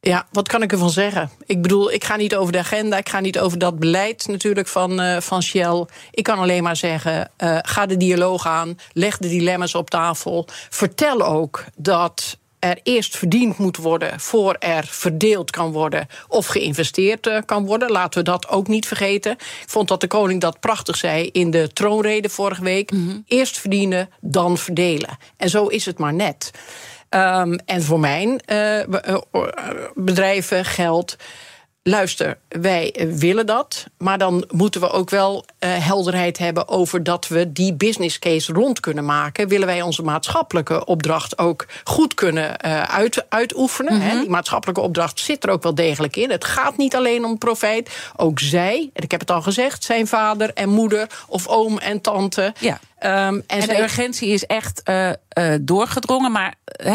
[0.00, 1.30] Ja, wat kan ik ervan zeggen?
[1.46, 4.68] Ik bedoel, ik ga niet over de agenda, ik ga niet over dat beleid natuurlijk
[4.68, 5.86] van, uh, van Shell.
[6.10, 10.46] Ik kan alleen maar zeggen, uh, ga de dialoog aan, leg de dilemma's op tafel.
[10.70, 17.26] Vertel ook dat er eerst verdiend moet worden voor er verdeeld kan worden of geïnvesteerd
[17.26, 17.90] uh, kan worden.
[17.90, 19.32] Laten we dat ook niet vergeten.
[19.32, 22.90] Ik vond dat de koning dat prachtig zei in de troonrede vorige week.
[22.90, 23.24] Mm -hmm.
[23.26, 25.18] Eerst verdienen, dan verdelen.
[25.36, 26.50] En zo is het maar net.
[27.10, 29.18] Um, en voor mijn uh,
[29.94, 31.16] bedrijven geldt
[31.82, 33.86] luister, wij willen dat.
[33.98, 38.52] Maar dan moeten we ook wel uh, helderheid hebben over dat we die business case
[38.52, 39.48] rond kunnen maken.
[39.48, 43.94] Willen wij onze maatschappelijke opdracht ook goed kunnen uh, uit, uitoefenen?
[43.94, 44.20] Mm -hmm.
[44.20, 46.30] Die maatschappelijke opdracht zit er ook wel degelijk in.
[46.30, 47.90] Het gaat niet alleen om profijt.
[48.16, 52.00] Ook zij, en ik heb het al gezegd, zijn vader en moeder of oom en
[52.00, 52.54] tante.
[52.58, 52.80] Ja.
[53.04, 56.32] Um, en, en de urgentie is echt uh, uh, doorgedrongen.
[56.32, 56.54] Maar,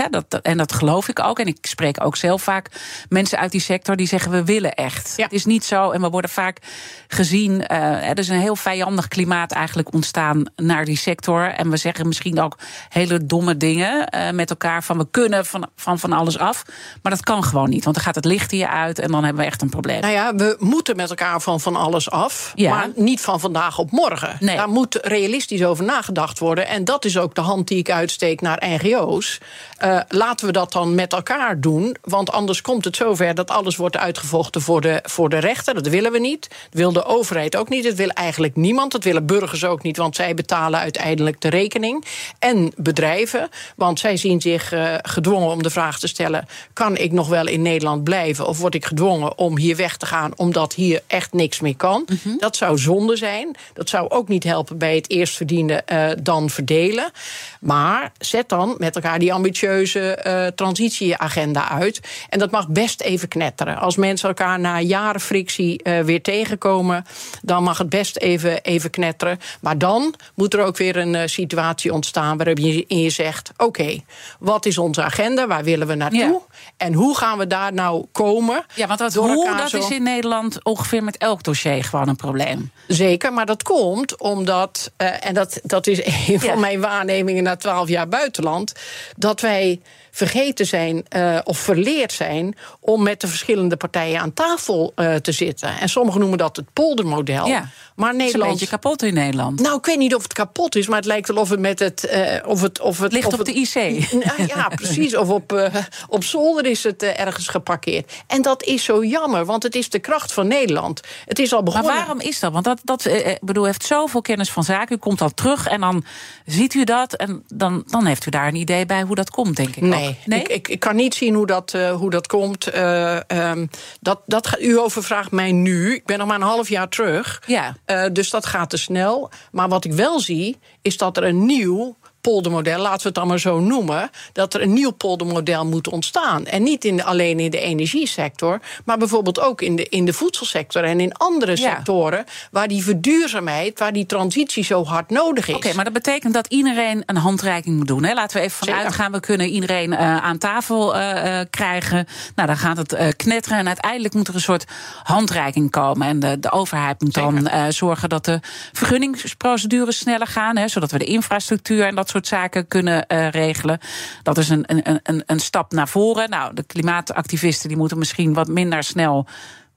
[0.10, 1.40] dat, en dat geloof ik ook.
[1.40, 2.70] En ik spreek ook zelf vaak
[3.10, 5.14] mensen uit die sector die zeggen: we willen echt.
[5.18, 5.24] Ja.
[5.24, 5.92] Het is niet zo.
[5.92, 6.60] En we worden vaak
[7.08, 7.52] gezien.
[7.52, 11.50] Uh, er is een heel vijandig klimaat eigenlijk ontstaan naar die sector.
[11.50, 12.58] En we zeggen misschien ook
[12.90, 14.84] hele domme dingen met elkaar.
[14.84, 16.64] Van we kunnen van, van van alles af.
[17.02, 17.84] Maar dat kan gewoon niet.
[17.84, 19.00] Want dan gaat het licht hier uit.
[19.00, 20.02] En dan hebben we echt een probleem.
[20.02, 22.52] Nou ja, we moeten met elkaar van van alles af.
[22.56, 22.76] Ja.
[22.76, 24.38] Maar niet van vandaag op morgen.
[24.40, 24.56] Nee.
[24.56, 26.68] Daar moet realistisch over nagedacht worden.
[26.68, 29.40] En dat is ook de hand die ik uitsteek naar NGO's.
[29.86, 31.96] Uh, laten we dat dan met elkaar doen.
[32.02, 35.74] Want anders komt het zover dat alles wordt uitgevochten voor de, voor de rechter.
[35.74, 36.48] Dat willen we niet.
[36.50, 37.84] Dat wil de overheid ook niet.
[37.84, 38.92] Dat wil eigenlijk niemand.
[38.92, 39.98] Dat willen burgers ook niet.
[39.98, 42.06] Want zij betalen uiteindelijk de rekening.
[42.40, 43.50] En bedrijven.
[43.76, 47.48] Want zij zien zich uh, gedwongen om de vraag te stellen: kan ik nog wel
[47.48, 48.48] in Nederland blijven?
[48.48, 52.06] Of word ik gedwongen om hier weg te gaan omdat hier echt niks meer kan?
[52.08, 52.38] Mm -hmm.
[52.40, 53.56] Dat zou zonde zijn.
[53.74, 57.12] Dat zou ook niet helpen bij het eerst verdiende uh, dan verdelen.
[57.60, 62.00] Maar zet dan met elkaar die ambitieuze uh, transitieagenda uit.
[62.30, 63.78] En dat mag best even knetteren.
[63.78, 67.06] Als mensen elkaar na jaren frictie uh, weer tegenkomen,
[67.42, 69.40] dan mag het best even, even knetteren.
[69.62, 73.52] Maar dan moet er ook weer een uh, situatie ontstaan waarin je, in je zegt:
[73.52, 74.06] oké, okay,
[74.40, 75.48] wat is onze agenda?
[75.48, 76.20] Waar willen we naartoe?
[76.20, 76.40] Ja.
[76.78, 78.66] En hoe gaan we daar nou komen?
[78.76, 82.72] Ja, want dat hoe, dat is in Nederland ongeveer met elk dossier gewoon een probleem.
[82.88, 87.88] Zeker, maar dat komt omdat, en dat, dat is een van mijn waarnemingen na twaalf
[87.88, 88.74] jaar buitenland,
[89.16, 89.82] dat wij
[90.18, 95.32] vergeten zijn uh, of verleerd zijn om met de verschillende partijen aan tafel uh, te
[95.32, 95.80] zitten.
[95.80, 97.48] En sommigen noemen dat het poldermodel.
[97.48, 97.70] Ja.
[97.96, 98.34] Maar Nederland.
[98.34, 99.62] Het is een beetje kapot in Nederland.
[99.62, 101.80] Nou, ik weet niet of het kapot is, maar het lijkt wel of het met
[101.80, 102.10] het.
[102.14, 104.12] Uh, of het, of het ligt of op het, de IC.
[104.12, 105.16] Nou, ja, precies.
[105.16, 105.72] Of op,
[106.10, 108.12] op zolder is het ergens geparkeerd.
[108.28, 111.02] En dat is zo jammer, want het is de kracht van Nederland.
[111.26, 111.90] Het is al begonnen.
[111.92, 112.52] Maar waarom is dat?
[112.52, 113.10] Want dat, dat
[113.42, 114.96] bedoel, heeft zoveel kennis van zaken.
[114.96, 116.04] U komt al terug en dan
[116.46, 117.14] ziet u dat.
[117.14, 119.84] En dan, dan heeft u daar een idee bij hoe dat komt, denk ik.
[119.84, 120.40] Nee, nee?
[120.40, 122.76] Ik, ik, ik, kan niet zien hoe dat, hoe dat komt.
[122.76, 125.94] Um, dat, dat, u overvraagt mij nu.
[125.94, 127.44] Ik ben nog maar een half jaar terug.
[127.46, 127.76] Ja.
[128.12, 129.32] dus dat gaat te snel.
[129.52, 133.28] Maar wat ik wel zie, is dat er een nieuw poldermodel, laten we het dan
[133.28, 136.46] maar zo noemen, dat er een nieuw poldermodel moet ontstaan.
[136.46, 140.14] En niet in de, alleen in de energiesector, maar bijvoorbeeld ook in de, in de
[140.14, 141.58] voedselsector en in andere ja.
[141.58, 145.56] sectoren waar die verduurzaamheid, waar die transitie zo hard nodig is.
[145.56, 148.04] Oké, okay, maar dat betekent dat iedereen een handreiking moet doen.
[148.04, 148.14] Hè?
[148.14, 152.08] Laten we even vanuit gaan, we kunnen iedereen uh, aan tafel uh, krijgen.
[152.36, 154.66] Nou, dan gaat het uh, knetteren en uiteindelijk moet er een soort
[155.04, 156.08] handreiking komen.
[156.08, 157.44] En de, de overheid moet Zeker.
[157.44, 158.40] dan zorgen dat de
[158.72, 163.80] vergunningsprocedures sneller gaan, hè, zodat we de infrastructuur en dat soort zaken kunnen uh, regelen.
[164.24, 166.30] Dat is een, een, een, een stap naar voren.
[166.30, 169.28] Nou, de klimaatactivisten die moeten misschien wat minder snel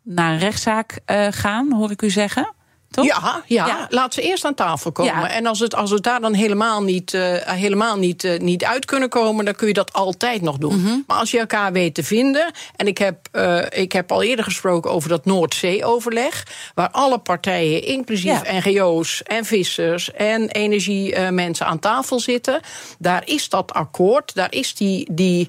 [0.02, 2.54] naar een rechtszaak uh, gaan, hoor ik u zeggen.
[2.90, 3.04] Toch?
[3.04, 5.12] Ja, ja, ja, laat ze eerst aan tafel komen.
[5.12, 5.30] Ja.
[5.30, 8.84] En als het, als het daar dan helemaal niet, uh, helemaal niet, uh, niet uit
[8.84, 10.74] kunnen komen, dan kun je dat altijd nog doen.
[10.74, 11.04] Mm -hmm.
[11.06, 12.52] Maar als je elkaar weet te vinden.
[12.76, 16.46] En ik heb, uh, ik heb al eerder gesproken over dat Noordzee-overleg.
[16.74, 18.58] Waar alle partijen, inclusief ja.
[18.58, 22.60] NGO's en vissers en energiemensen aan tafel zitten.
[22.98, 24.34] Daar is dat akkoord.
[24.34, 25.46] Daar is die, die,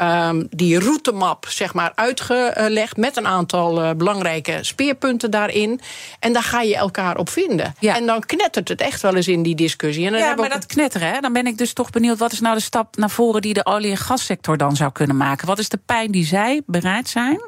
[0.00, 2.96] um, die routemap zeg maar, uitgelegd.
[2.96, 5.80] Met een aantal belangrijke speerpunten daarin.
[6.18, 7.74] En daar ga je elkaar op vinden.
[7.78, 7.96] Ja.
[7.96, 10.06] En dan knettert het echt wel eens in die discussie.
[10.06, 12.18] En dan ja, maar dat knetteren, hè, dan ben ik dus toch benieuwd...
[12.18, 15.16] wat is nou de stap naar voren die de olie- en gassector dan zou kunnen
[15.16, 15.46] maken?
[15.46, 17.40] Wat is de pijn die zij bereid zijn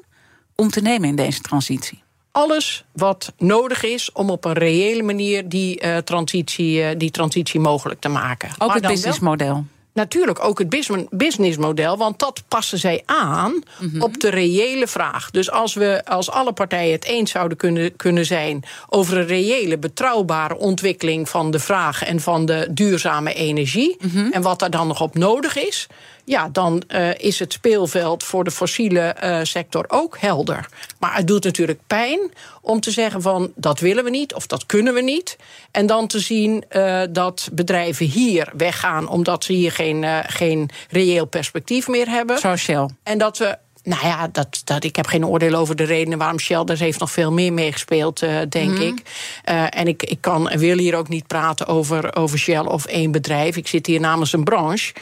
[0.55, 2.05] om te nemen in deze transitie?
[2.37, 7.61] alles wat nodig is om op een reële manier die, uh, transitie, uh, die transitie
[7.61, 8.49] mogelijk te maken.
[8.59, 9.65] Ook maar het businessmodel.
[9.97, 14.03] Natuurlijk ook het businessmodel, want dat passen zij aan mm -hmm.
[14.03, 15.31] op de reële vraag.
[15.31, 19.79] Dus als we als alle partijen het eens zouden kunnen, kunnen zijn over een reële,
[19.79, 24.33] betrouwbare ontwikkeling van de vraag en van de duurzame energie, mm -hmm.
[24.33, 25.87] en wat daar dan nog op nodig is,
[26.27, 30.69] ja, dan uh, is het speelveld voor de fossiele uh, sector ook helder.
[30.99, 32.21] Maar het doet natuurlijk pijn
[32.61, 35.37] om te zeggen van dat willen we niet of dat kunnen we niet.
[35.71, 41.27] En dan te zien uh, dat bedrijven hier weggaan omdat ze hier geen, geen reëel
[41.27, 42.39] perspectief meer hebben.
[42.39, 42.89] Zoals Shell.
[43.03, 46.39] En dat we nou ja, dat, dat, ik heb geen oordeel over de redenen waarom
[46.39, 46.65] Shell.
[46.65, 48.81] Daar heeft nog veel meer meegespeeld, uh, denk mm.
[48.81, 49.03] ik.
[49.51, 52.85] Uh, en ik, ik kan en wil hier ook niet praten over, over Shell of
[52.85, 53.57] één bedrijf.
[53.57, 54.95] Ik zit hier namens een branche.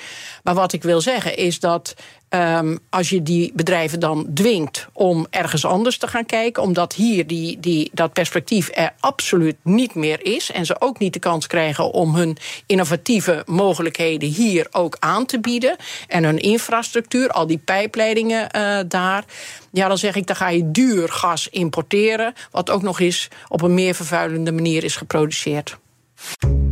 [0.43, 1.95] Maar wat ik wil zeggen is dat
[2.35, 7.27] ehm, als je die bedrijven dan dwingt om ergens anders te gaan kijken, omdat hier
[7.27, 11.47] die, die, dat perspectief er absoluut niet meer is en ze ook niet de kans
[11.47, 15.77] krijgen om hun innovatieve mogelijkheden hier ook aan te bieden
[16.09, 19.25] en hun infrastructuur, al die pijpleidingen uh, daar.
[19.71, 23.63] Ja, dan zeg ik, dan ga je duur gas importeren, wat ook nog eens op
[23.63, 25.77] een meer vervuilende manier is geproduceerd.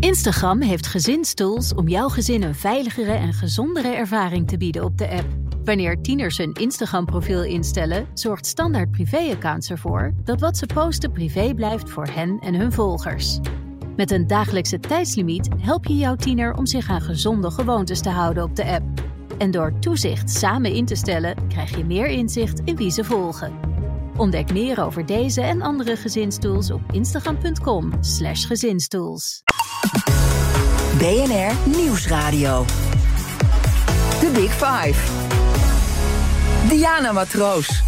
[0.01, 5.09] Instagram heeft gezinstools om jouw gezin een veiligere en gezondere ervaring te bieden op de
[5.09, 5.52] app.
[5.65, 11.91] Wanneer tieners een Instagram-profiel instellen, zorgt Standaard Privé-accounts ervoor dat wat ze posten privé blijft
[11.91, 13.39] voor hen en hun volgers.
[13.97, 18.43] Met een dagelijkse tijdslimiet help je jouw tiener om zich aan gezonde gewoontes te houden
[18.43, 18.85] op de app.
[19.39, 23.53] En door toezicht samen in te stellen, krijg je meer inzicht in wie ze volgen.
[24.17, 29.43] Ontdek meer over deze en andere gezinstools op instagram.com/slash gezinstools.
[30.99, 32.65] BNR Nieuwsradio.
[34.21, 35.32] The Big Five.
[36.73, 37.83] Diana Matroos.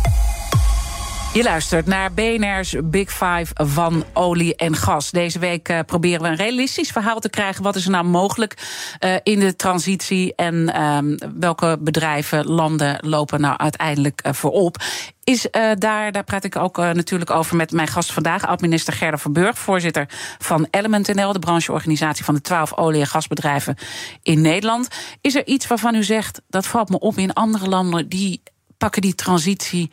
[1.33, 5.11] Je luistert naar BNR's Big Five van olie en gas.
[5.11, 7.63] Deze week uh, proberen we een realistisch verhaal te krijgen.
[7.63, 8.55] Wat is er nou mogelijk
[9.01, 14.77] uh, in de transitie en um, welke bedrijven, landen lopen nou uiteindelijk uh, voorop?
[15.23, 19.59] Is daar, daar praat ik ook natuurlijk over met mijn gast vandaag, oud-minister Gerda Verburg,
[19.59, 20.09] voorzitter
[20.39, 23.77] van Element.nl, de brancheorganisatie van de twaalf olie- en gasbedrijven
[24.23, 24.89] in Nederland.
[25.21, 28.43] Is er iets waarvan u zegt, dat valt me op in andere landen, die
[28.85, 29.91] pakken die transitie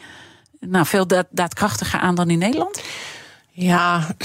[0.60, 2.84] nou, veel daadkrachtiger aan dan in Nederland?
[3.52, 4.16] Ja,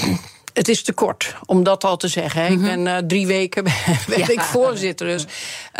[0.57, 2.41] het is te kort om dat al te zeggen.
[2.41, 2.65] Mm -hmm.
[2.65, 3.63] Ik ben uh, drie weken
[4.09, 4.29] ben ja.
[4.29, 5.07] ik voorzitter.
[5.07, 5.25] Dus,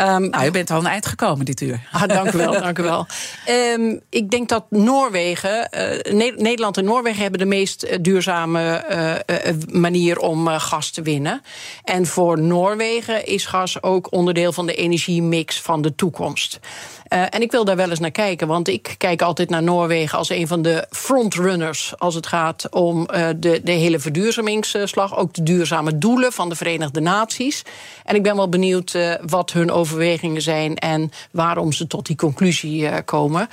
[0.00, 1.80] um, nou, je bent al een eind gekomen dit uur.
[1.92, 3.06] Ah, dank u wel, dank u wel.
[3.48, 5.68] Um, ik denk dat Noorwegen,
[6.14, 8.84] uh, Nederland en Noorwegen hebben de meest duurzame
[9.28, 11.42] uh, manier om gas te winnen.
[11.84, 16.58] En voor Noorwegen is gas ook onderdeel van de energiemix van de toekomst.
[17.12, 20.18] Uh, en ik wil daar wel eens naar kijken, want ik kijk altijd naar Noorwegen
[20.18, 24.00] als een van de frontrunners als het gaat om uh, de, de hele
[25.14, 27.62] ook de duurzame doelen van de Verenigde Naties.
[28.04, 32.16] En ik ben wel benieuwd uh, wat hun overwegingen zijn en waarom ze tot die
[32.16, 33.48] conclusie komen.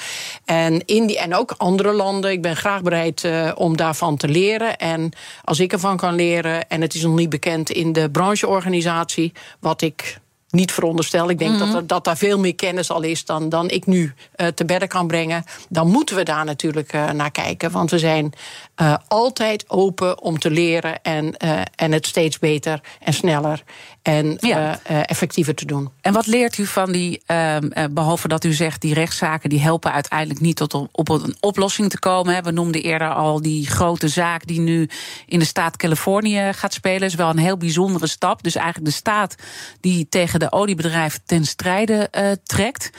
[0.45, 4.77] En, in die, en ook andere landen, ik ben graag bereid om daarvan te leren.
[4.77, 5.11] En
[5.43, 9.81] als ik ervan kan leren, en het is nog niet bekend in de brancheorganisatie, wat
[9.81, 11.29] ik niet veronderstel.
[11.29, 11.65] Ik denk mm -hmm.
[11.71, 14.65] dat, er, dat daar veel meer kennis al is dan, dan ik nu uh, te
[14.65, 15.43] bedden kan brengen.
[15.69, 17.71] Dan moeten we daar natuurlijk uh, naar kijken.
[17.71, 18.33] Want we zijn
[18.81, 21.37] uh, altijd open om te leren en,
[21.75, 23.63] en het steeds beter en sneller
[24.01, 24.79] en ja.
[24.83, 25.89] effectiever te doen.
[26.01, 29.91] En wat leert u van die, ehm, behalve dat u zegt die rechtszaken die helpen
[29.91, 32.43] uiteindelijk niet tot op, op een oplossing te komen.
[32.43, 34.89] We noemden eerder al die grote zaak die nu
[35.25, 37.07] in de staat Californië gaat spelen.
[37.07, 38.43] Is wel een heel bijzondere stap.
[38.43, 39.35] Dus eigenlijk de staat
[39.79, 42.89] die tegen de oliebedrijven ten strijde uh, trekt.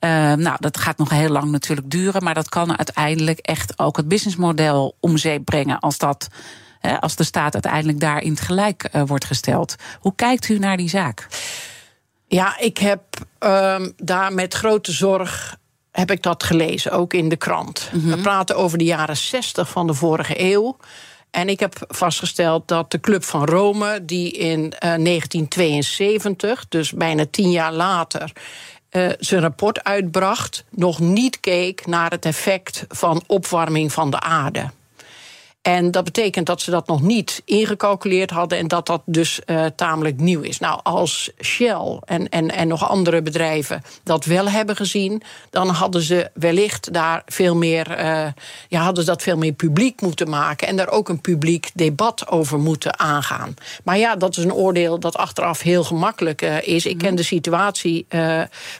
[0.00, 3.96] Uh, nou, dat gaat nog heel lang natuurlijk duren, maar dat kan uiteindelijk echt ook
[3.96, 6.28] het businessmodel om zeep brengen als dat.
[7.00, 9.76] Als de staat uiteindelijk daar in het gelijk uh, wordt gesteld.
[10.00, 11.26] Hoe kijkt u naar die zaak?
[12.26, 13.02] Ja, ik heb
[13.38, 15.56] um, daar met grote zorg
[15.96, 17.90] heb ik dat gelezen, ook in de krant.
[17.92, 18.10] Mm -hmm.
[18.10, 20.76] We praten over de jaren 60 van de vorige eeuw.
[21.36, 27.26] En ik heb vastgesteld dat de Club van Rome, die in uh, 1972, dus bijna
[27.30, 28.32] tien jaar later,
[28.90, 34.70] uh, zijn rapport uitbracht, nog niet keek naar het effect van opwarming van de aarde.
[35.66, 39.64] En dat betekent dat ze dat nog niet ingecalculeerd hadden en dat dat dus uh,
[39.76, 40.58] tamelijk nieuw is.
[40.58, 46.02] Nou, als Shell en, en, en nog andere bedrijven dat wel hebben gezien, dan hadden
[46.02, 48.26] ze wellicht daar veel meer, uh,
[48.68, 52.28] ja, hadden ze dat veel meer publiek moeten maken en daar ook een publiek debat
[52.28, 53.54] over moeten aangaan.
[53.84, 56.86] Maar ja, dat is een oordeel dat achteraf heel gemakkelijk uh, is.
[56.86, 58.06] Ik ken de situatie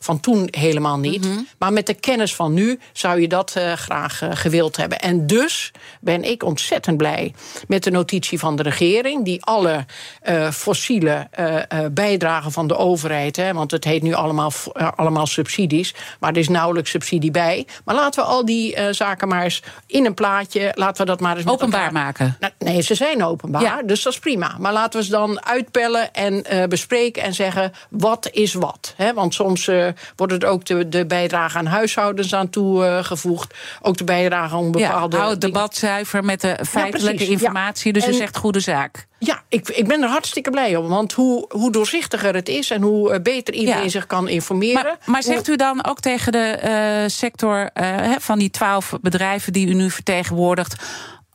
[0.01, 1.25] van toen helemaal niet.
[1.25, 1.47] -hmm.
[1.59, 5.01] Maar met de kennis van nu zou je dat graag gewild hebben.
[5.01, 7.35] En dus ben ik ontzettend ontzettend blij
[7.69, 9.85] met de notitie van de regering, die alle
[10.29, 11.61] uh, fossiele uh,
[11.93, 14.53] bijdragen van de overheid, hè, want het heet nu allemaal,
[14.97, 17.67] allemaal subsidies, maar er is nauwelijks subsidie bij.
[17.85, 21.37] Maar laten we al die zaken maar eens in een plaatje, laten we dat maar
[21.37, 22.37] eens openbaar maken.
[22.41, 23.83] Nou, nee, ze zijn openbaar, ja.
[23.83, 24.57] dus dat is prima.
[24.59, 28.95] Maar laten we ze dan uitpellen en bespreken en zeggen wat is wat.
[28.97, 29.15] Hè?
[29.15, 29.71] Want soms
[30.17, 35.17] wordt het ook de, de bijdrage aan huishoudens aan toegevoegd, ook de bijdrage om bepaalde.
[35.17, 37.93] Ja, het debat zuiver met de feitelijke ja, informatie.
[37.93, 39.07] Dus en, u zegt goede zaak.
[39.19, 40.89] Ja, ik, ik ben er hartstikke blij om.
[40.89, 43.89] Want hoe, hoe doorzichtiger het is en hoe eh, beter iedereen ja.
[43.89, 44.85] zich kan informeren.
[44.85, 49.53] Maar, maar zegt u dan ook tegen de uh, sector uh, van die twaalf bedrijven
[49.53, 50.77] die u nu vertegenwoordigt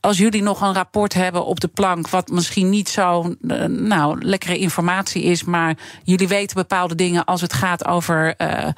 [0.02, 3.34] als jullie nog een rapport hebben op de plank, wat misschien niet zo
[3.68, 8.68] nou, lekkere informatie is, maar jullie weten bepaalde dingen als het gaat over uh,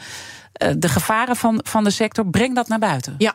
[0.76, 2.26] de gevaren van, van de sector.
[2.26, 3.14] Breng dat naar buiten.
[3.18, 3.32] Ja,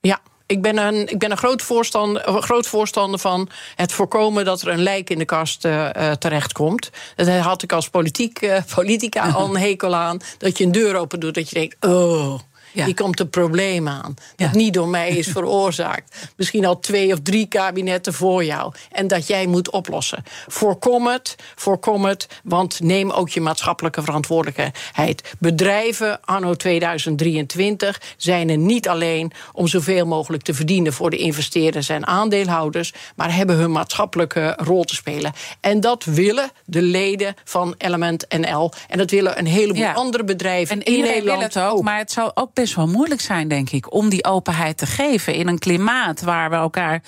[0.00, 0.20] ja.
[0.46, 4.68] Ik ben een, ik ben een groot, voorstander, groot voorstander van het voorkomen dat er
[4.68, 6.90] een lijk in de kast uh, terechtkomt.
[7.16, 10.20] Dat had ik als politiek, uh, politica al een hekel aan.
[10.38, 12.38] Dat je een deur open doet, dat je denkt: oh.
[12.74, 12.84] Ja.
[12.84, 14.14] Hier komt een probleem aan.
[14.36, 16.30] Dat niet door mij is veroorzaakt.
[16.36, 18.72] Misschien al twee of drie kabinetten voor jou.
[18.92, 20.22] En dat jij moet oplossen.
[20.46, 22.26] Voorkom het, voorkom het.
[22.44, 25.34] Want neem ook je maatschappelijke verantwoordelijkheid.
[25.38, 31.88] Bedrijven anno 2023 zijn er niet alleen om zoveel mogelijk te verdienen voor de investeerders
[31.88, 32.92] en aandeelhouders.
[33.16, 35.32] Maar hebben hun maatschappelijke rol te spelen.
[35.60, 38.72] En dat willen de leden van Element NL.
[38.88, 41.82] En dat willen een heleboel andere bedrijven en in Nederland het ook, ook.
[41.82, 45.34] Maar het zou ook best wel moeilijk zijn, denk ik, om die openheid te geven
[45.34, 47.02] in een klimaat waar we elkaar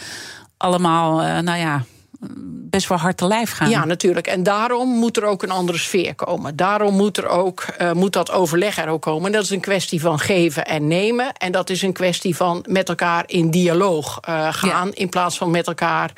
[0.56, 1.84] allemaal, uh, nou ja,
[2.70, 3.70] best wel hard te lijf gaan.
[3.70, 4.26] Ja, natuurlijk.
[4.26, 6.56] En daarom moet er ook een andere sfeer komen.
[6.56, 9.26] Daarom moet, er ook, uh, moet dat overleg er ook komen.
[9.26, 11.32] En dat is een kwestie van geven en nemen.
[11.32, 14.86] En dat is een kwestie van met elkaar in dialoog uh, gaan...
[14.86, 14.94] Ja.
[14.94, 16.12] in plaats van met elkaar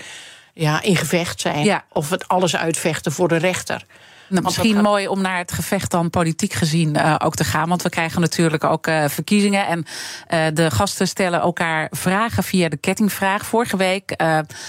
[0.54, 1.64] ja, in gevecht zijn.
[1.64, 1.84] Ja.
[1.92, 3.84] Of het alles uitvechten voor de rechter.
[4.28, 4.82] Nou, misschien gaat...
[4.82, 7.68] mooi om naar het gevecht dan politiek gezien uh, ook te gaan.
[7.68, 9.66] Want we krijgen natuurlijk ook uh, verkiezingen.
[9.66, 13.46] En uh, de gasten stellen elkaar vragen via de kettingvraag.
[13.46, 14.16] Vorige week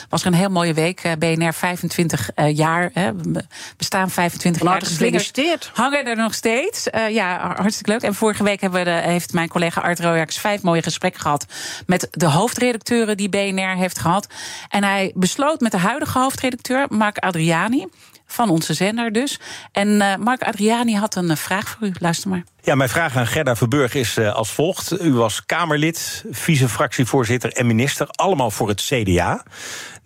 [0.09, 1.01] was er een heel mooie week.
[1.19, 2.91] BNR 25 jaar.
[2.93, 3.45] we
[3.77, 4.81] bestaan 25 Van jaar.
[4.81, 5.71] gefeliciteerd.
[5.73, 6.87] Hangen er nog steeds.
[7.09, 8.01] ja, hartstikke leuk.
[8.01, 11.45] En vorige week hebben we de, heeft mijn collega Art Royax vijf mooie gesprekken gehad.
[11.85, 14.27] Met de hoofdredacteuren die BNR heeft gehad.
[14.69, 17.87] En hij besloot met de huidige hoofdredacteur, Mark Adriani
[18.31, 19.39] van onze zender dus.
[19.71, 21.93] En uh, Mark Adriani had een uh, vraag voor u.
[21.99, 22.43] Luister maar.
[22.61, 25.01] Ja, mijn vraag aan Gerda Verburg is uh, als volgt.
[25.01, 29.43] U was Kamerlid, vice-fractievoorzitter en minister, allemaal voor het CDA.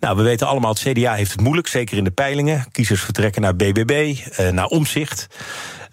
[0.00, 2.66] Nou, we weten allemaal, het CDA heeft het moeilijk, zeker in de peilingen.
[2.72, 4.16] Kiezers vertrekken naar BBB,
[4.52, 5.26] naar Omzicht.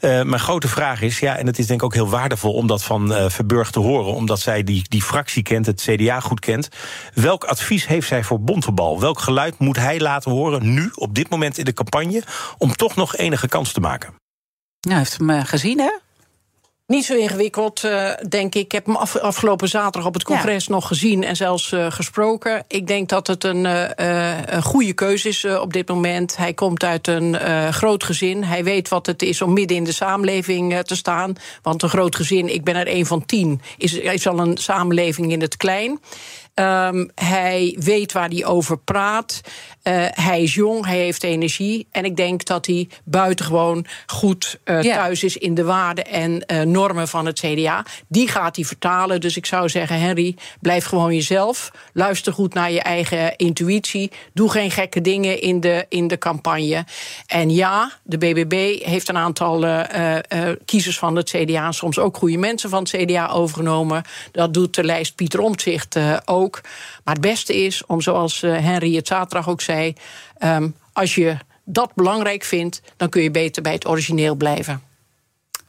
[0.02, 2.68] Uh, mijn grote vraag is, ja, en het is denk ik ook heel waardevol om
[2.68, 6.40] dat van uh, Verburg te horen, omdat zij die, die fractie kent, het CDA goed
[6.40, 6.70] kent.
[7.14, 9.00] Welk advies heeft zij voor Bontebal?
[9.00, 12.24] Welk geluid moet hij laten horen nu, op dit moment in de campagne,
[12.58, 14.14] om toch nog enige kans te maken?
[14.82, 15.92] Nou, heeft hem uh, gezien, hè?
[16.92, 18.64] Niet zo ingewikkeld, uh, denk ik.
[18.64, 20.74] Ik heb hem af, afgelopen zaterdag op het congres ja.
[20.74, 22.64] nog gezien en zelfs uh, gesproken.
[22.68, 23.88] Ik denk dat het een, uh,
[24.46, 26.38] een goede keuze is op dit moment.
[26.38, 27.36] Hij komt uit een
[27.74, 28.44] groot gezin.
[28.44, 31.34] Hij weet wat het is om midden in de samenleving te staan.
[31.62, 35.32] Want een groot gezin, ik ben er een van tien, is, is al een samenleving
[35.32, 36.00] in het klein.
[36.56, 39.42] Um, hij weet waar hij over praat.
[39.84, 41.88] Uh, hij is jong, hij heeft energie.
[41.92, 44.96] En ik denk dat hij buitengewoon goed uh, ja.
[44.96, 47.86] thuis is in de waarden en uh, normen van het CDA.
[48.08, 49.22] Die gaat hij vertalen.
[49.22, 51.72] Dus ik zou zeggen, Henry, blijf gewoon jezelf.
[51.94, 54.12] Luister goed naar je eigen intuïtie.
[54.34, 56.86] Doe geen gekke dingen in de, in de campagne.
[57.28, 59.66] En ja, de BBB heeft een aantal
[60.66, 64.04] kiezers van het CDA, soms ook goede mensen van het CDA overgenomen.
[64.32, 66.41] Dat doet de lijst Pieter Omtzigt ook.
[67.04, 69.94] Maar het beste is om, zoals Henry het zaterdag ook zei,
[70.40, 74.82] um, als je dat belangrijk vindt, dan kun je beter bij het origineel blijven.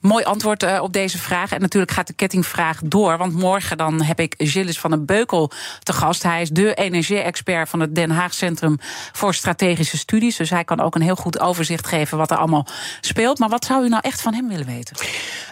[0.00, 1.52] Mooi antwoord uh, op deze vraag.
[1.52, 3.18] En natuurlijk gaat de kettingvraag door.
[3.18, 5.50] Want morgen dan heb ik Gilles van den Beukel
[5.82, 6.22] te gast.
[6.22, 8.78] Hij is de energie-expert van het Den Haag Centrum
[9.12, 10.36] voor Strategische Studies.
[10.36, 12.66] Dus hij kan ook een heel goed overzicht geven wat er allemaal
[13.00, 13.38] speelt.
[13.38, 14.96] Maar wat zou u nou echt van hem willen weten?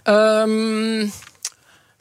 [0.04, 1.12] Um...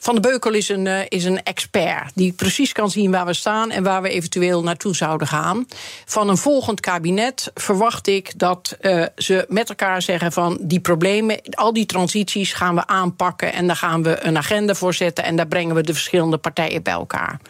[0.02, 3.32] Van de Beukel is een, uh, is een expert die precies kan zien waar we
[3.32, 5.66] staan en waar we eventueel naartoe zouden gaan.
[6.04, 11.40] Van een volgend kabinet verwacht ik dat uh, ze met elkaar zeggen van die problemen,
[11.50, 15.36] al die transities gaan we aanpakken en daar gaan we een agenda voor zetten en
[15.36, 17.40] daar brengen we de verschillende partijen bij elkaar.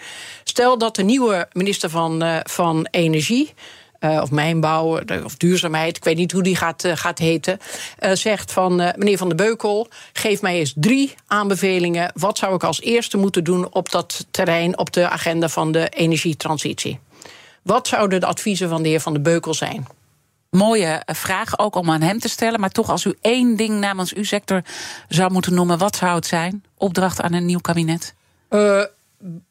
[0.44, 3.52] Stel dat de nieuwe minister van, uh, van Energie.
[4.00, 7.58] Uh, of mijnbouw of duurzaamheid, ik weet niet hoe die gaat, uh, gaat heten,
[8.00, 12.12] uh, zegt van meneer Van de Beukel, geef mij eens drie aanbevelingen.
[12.14, 15.88] Wat zou ik als eerste moeten doen op dat terrein, op de agenda van de
[15.88, 16.98] energietransitie?
[17.62, 19.86] Wat zouden de adviezen van de heer Van de Beukel zijn?
[20.50, 22.60] Mooie vraag ook om aan hem te stellen.
[22.60, 24.62] Maar toch, als u één ding namens uw sector
[25.08, 26.64] zou moeten noemen, wat zou het zijn?
[26.76, 28.14] Opdracht aan een nieuw kabinet?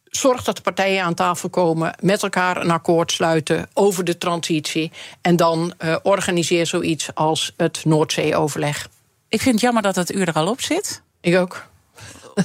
[0.10, 4.92] Zorg dat de partijen aan tafel komen, met elkaar een akkoord sluiten over de transitie.
[5.22, 8.90] En dan uh, organiseer zoiets als het Noordzee-overleg.
[9.28, 11.02] Ik vind het jammer dat het uur er al op zit.
[11.22, 11.68] Ik ook.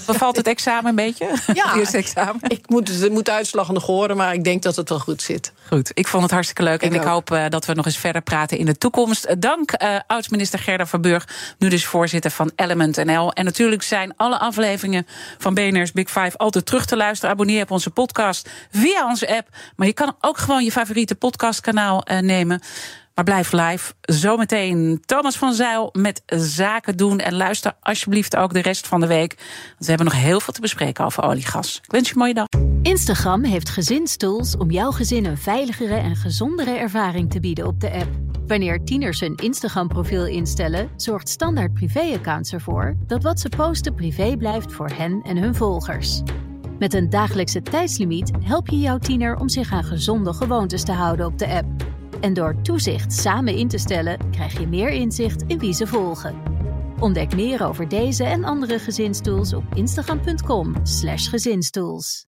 [0.07, 1.31] Bevalt het examen een beetje?
[1.55, 2.41] Ja, eerste examen.
[2.49, 5.53] Ik moet, moet uitslag nog horen, maar ik denk dat het wel goed zit.
[5.69, 6.83] Goed, ik vond het hartstikke leuk.
[6.83, 9.41] Ik en ik hoop uh, dat we nog eens verder praten in de toekomst.
[9.41, 11.29] Dank uh, oud-minister Gerda Verburg,
[11.59, 13.33] nu dus voorzitter van Element NL.
[13.33, 15.07] En natuurlijk zijn alle afleveringen
[15.39, 17.31] van BNR's Big Five altijd terug te luisteren.
[17.31, 19.49] Abonneer op onze podcast via onze app.
[19.77, 22.61] Maar je kan ook gewoon je favoriete podcastkanaal uh, nemen.
[23.15, 23.93] Maar blijf live.
[24.01, 27.19] Zometeen Thomas van Zijl met zaken doen.
[27.19, 29.35] En luister alsjeblieft ook de rest van de week.
[29.37, 31.81] Want we hebben nog heel veel te bespreken over oliegas.
[31.85, 32.47] Ik wens je een mooie dag.
[32.83, 37.91] Instagram heeft gezinstools om jouw gezin een veiligere en gezondere ervaring te bieden op de
[37.91, 38.11] app.
[38.47, 44.73] Wanneer tieners een Instagram-profiel instellen, zorgt Standaard Privé-accounts ervoor dat wat ze posten privé blijft
[44.73, 46.23] voor hen en hun volgers.
[46.79, 51.27] Met een dagelijkse tijdslimiet help je jouw tiener om zich aan gezonde gewoontes te houden
[51.27, 51.67] op de app.
[52.25, 56.43] En door toezicht samen in te stellen, krijg je meer inzicht in wie ze volgen.
[57.01, 62.23] Ontdek meer over deze en andere gezinstools op instagram.com/gezinstools.